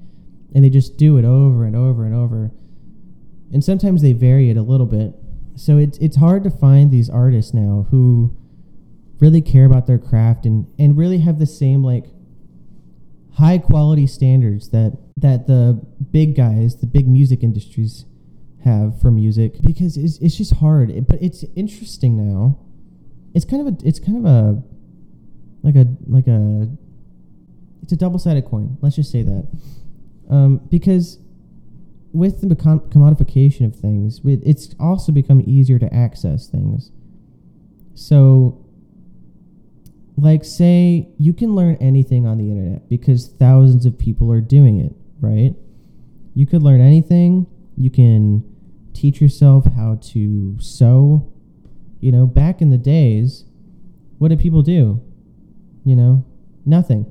and 0.53 0.63
they 0.63 0.69
just 0.69 0.97
do 0.97 1.17
it 1.17 1.25
over 1.25 1.63
and 1.63 1.75
over 1.75 2.05
and 2.05 2.15
over 2.15 2.51
and 3.51 3.63
sometimes 3.63 4.01
they 4.01 4.13
vary 4.13 4.49
it 4.49 4.57
a 4.57 4.61
little 4.61 4.85
bit. 4.85 5.13
So 5.55 5.77
it's 5.77 5.97
it's 5.99 6.17
hard 6.17 6.43
to 6.43 6.49
find 6.49 6.91
these 6.91 7.09
artists 7.09 7.53
now 7.53 7.87
who 7.89 8.35
really 9.19 9.41
care 9.41 9.65
about 9.65 9.87
their 9.87 9.97
craft 9.97 10.45
and 10.45 10.67
and 10.77 10.97
really 10.97 11.19
have 11.19 11.39
the 11.39 11.45
same 11.45 11.83
like 11.83 12.05
high 13.35 13.57
quality 13.57 14.07
standards 14.07 14.69
that 14.69 14.97
that 15.17 15.47
the 15.47 15.81
big 16.11 16.35
guys, 16.35 16.77
the 16.77 16.87
big 16.87 17.07
music 17.07 17.43
industries 17.43 18.05
have 18.63 18.99
for 19.01 19.11
music 19.11 19.61
because 19.61 19.97
it's, 19.97 20.17
it's 20.19 20.35
just 20.35 20.55
hard. 20.55 20.89
It- 20.89 21.07
but 21.07 21.21
it's 21.21 21.43
interesting 21.55 22.17
now. 22.17 22.57
It's 23.33 23.45
kind 23.45 23.67
of 23.67 23.73
a 23.73 23.87
it's 23.87 23.99
kind 23.99 24.17
of 24.17 24.25
a 24.25 24.63
like 25.63 25.75
a 25.75 25.85
like 26.07 26.27
a 26.27 26.69
it's 27.83 27.91
a 27.91 27.95
double 27.97 28.19
sided 28.19 28.45
coin. 28.45 28.77
Let's 28.81 28.95
just 28.95 29.11
say 29.11 29.21
that 29.23 29.47
um, 30.29 30.57
because 30.69 31.19
with 32.13 32.41
the 32.41 32.55
commodification 32.55 33.65
of 33.65 33.75
things, 33.75 34.21
with, 34.21 34.41
it's 34.45 34.73
also 34.79 35.11
become 35.11 35.43
easier 35.45 35.77
to 35.79 35.93
access 35.93 36.47
things. 36.47 36.91
So, 37.93 38.65
like, 40.17 40.43
say 40.43 41.09
you 41.17 41.33
can 41.33 41.53
learn 41.55 41.77
anything 41.79 42.25
on 42.25 42.37
the 42.37 42.49
internet 42.49 42.89
because 42.89 43.27
thousands 43.27 43.85
of 43.85 43.97
people 43.97 44.31
are 44.31 44.41
doing 44.41 44.79
it, 44.79 44.93
right? 45.19 45.53
You 46.33 46.45
could 46.45 46.63
learn 46.63 46.81
anything. 46.81 47.47
You 47.77 47.89
can 47.89 48.43
teach 48.93 49.21
yourself 49.21 49.65
how 49.75 49.99
to 50.01 50.57
sew. 50.59 51.31
You 51.99 52.11
know, 52.11 52.25
back 52.25 52.61
in 52.61 52.69
the 52.69 52.77
days, 52.77 53.45
what 54.17 54.29
did 54.29 54.39
people 54.39 54.63
do? 54.63 55.01
You 55.85 55.95
know, 55.95 56.25
nothing. 56.65 57.05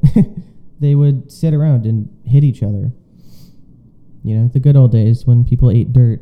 they 0.81 0.95
would 0.95 1.31
sit 1.31 1.55
around 1.55 1.87
and 1.87 2.09
hit 2.25 2.45
each 2.45 2.63
other. 2.63 2.93
You 4.25 4.37
know, 4.37 4.49
the 4.49 4.61
good 4.61 4.77
old 4.77 4.93
days 4.93 5.25
when 5.25 5.45
people 5.45 5.71
ate 5.71 5.93
dirt. 5.93 6.21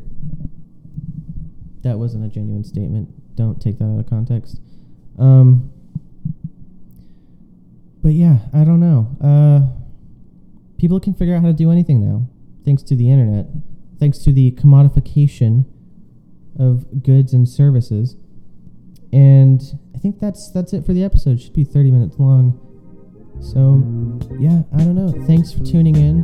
That 1.82 1.98
wasn't 1.98 2.24
a 2.24 2.28
genuine 2.28 2.64
statement. 2.64 3.08
Don't 3.34 3.60
take 3.60 3.78
that 3.78 3.84
out 3.84 3.98
of 3.98 4.08
context. 4.08 4.60
Um, 5.18 5.70
but 8.02 8.12
yeah, 8.12 8.38
I 8.52 8.64
don't 8.64 8.80
know. 8.80 9.16
Uh, 9.20 9.74
people 10.78 11.00
can 11.00 11.14
figure 11.14 11.34
out 11.34 11.40
how 11.40 11.48
to 11.48 11.54
do 11.54 11.70
anything 11.70 12.06
now, 12.06 12.26
thanks 12.64 12.82
to 12.84 12.96
the 12.96 13.10
internet, 13.10 13.46
thanks 14.04 14.18
to 14.18 14.32
the 14.32 14.50
commodification 14.50 15.64
of 16.58 17.02
goods 17.02 17.32
and 17.32 17.48
services. 17.48 18.16
And 19.14 19.62
I 19.94 19.98
think 19.98 20.20
that's 20.20 20.50
that's 20.50 20.74
it 20.74 20.84
for 20.84 20.92
the 20.92 21.02
episode. 21.02 21.38
It 21.38 21.40
should 21.40 21.54
be 21.54 21.64
30 21.64 21.90
minutes 21.90 22.18
long. 22.18 22.60
So, 23.40 23.82
yeah, 24.38 24.60
I 24.74 24.84
don't 24.84 24.94
know. 24.94 25.24
Thanks 25.26 25.52
for 25.52 25.60
tuning 25.64 25.96
in. 25.96 26.20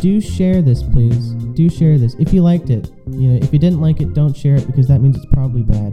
Do 0.00 0.20
share 0.20 0.62
this, 0.62 0.82
please. 0.82 1.30
Do 1.54 1.70
share 1.70 1.96
this. 1.96 2.16
If 2.18 2.32
you 2.34 2.42
liked 2.42 2.70
it, 2.70 2.90
you 3.06 3.28
know, 3.28 3.38
if 3.40 3.52
you 3.52 3.60
didn't 3.60 3.80
like 3.80 4.00
it, 4.00 4.12
don't 4.12 4.36
share 4.36 4.56
it 4.56 4.66
because 4.66 4.88
that 4.88 5.00
means 5.00 5.16
it's 5.16 5.26
probably 5.26 5.62
bad. 5.62 5.92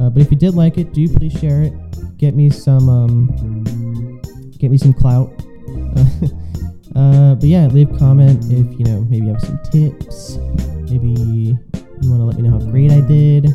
Uh, 0.00 0.08
but 0.08 0.22
if 0.22 0.30
you 0.30 0.36
did 0.36 0.54
like 0.54 0.78
it, 0.78 0.92
do 0.92 1.08
please 1.08 1.36
share 1.40 1.62
it. 1.62 1.72
Get 2.16 2.36
me 2.36 2.48
some, 2.48 2.88
um, 2.88 4.22
get 4.56 4.70
me 4.70 4.78
some 4.78 4.92
clout. 4.92 5.32
uh, 6.94 7.34
but 7.34 7.44
yeah, 7.44 7.66
leave 7.68 7.90
a 7.94 7.98
comment 7.98 8.44
if 8.46 8.78
you 8.78 8.84
know 8.84 9.06
maybe 9.08 9.26
you 9.26 9.32
have 9.32 9.40
some 9.40 9.58
tips. 9.70 10.36
Maybe 10.90 11.08
you 11.08 12.10
want 12.10 12.20
to 12.20 12.24
let 12.24 12.36
me 12.36 12.42
know 12.42 12.58
how 12.58 12.70
great 12.70 12.90
I 12.90 13.00
did. 13.00 13.46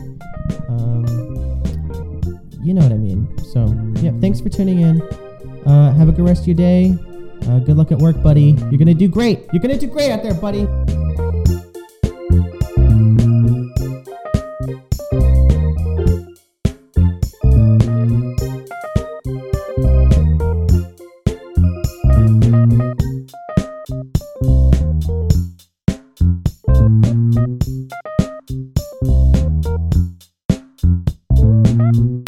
Um, 0.70 1.06
you 2.64 2.74
know 2.74 2.82
what 2.82 2.92
I 2.92 2.98
mean. 2.98 3.28
So 3.54 3.66
yeah, 4.02 4.12
thanks 4.20 4.42
for 4.42 4.50
tuning 4.50 4.80
in. 4.82 5.02
Uh, 5.66 5.94
have 5.94 6.10
a 6.10 6.12
good 6.12 6.26
rest 6.26 6.42
of 6.42 6.48
your 6.48 6.56
day. 6.56 6.98
Uh, 7.48 7.60
good 7.60 7.78
luck 7.78 7.92
at 7.92 8.00
work, 8.00 8.22
buddy. 8.24 8.56
You're 8.70 8.78
gonna 8.78 8.94
do 8.94 9.08
great. 9.08 9.46
You're 9.54 9.62
gonna 9.62 9.78
do 9.78 9.88
great 9.88 10.12
out 10.12 10.24
there, 10.24 10.34
buddy. 10.34 10.68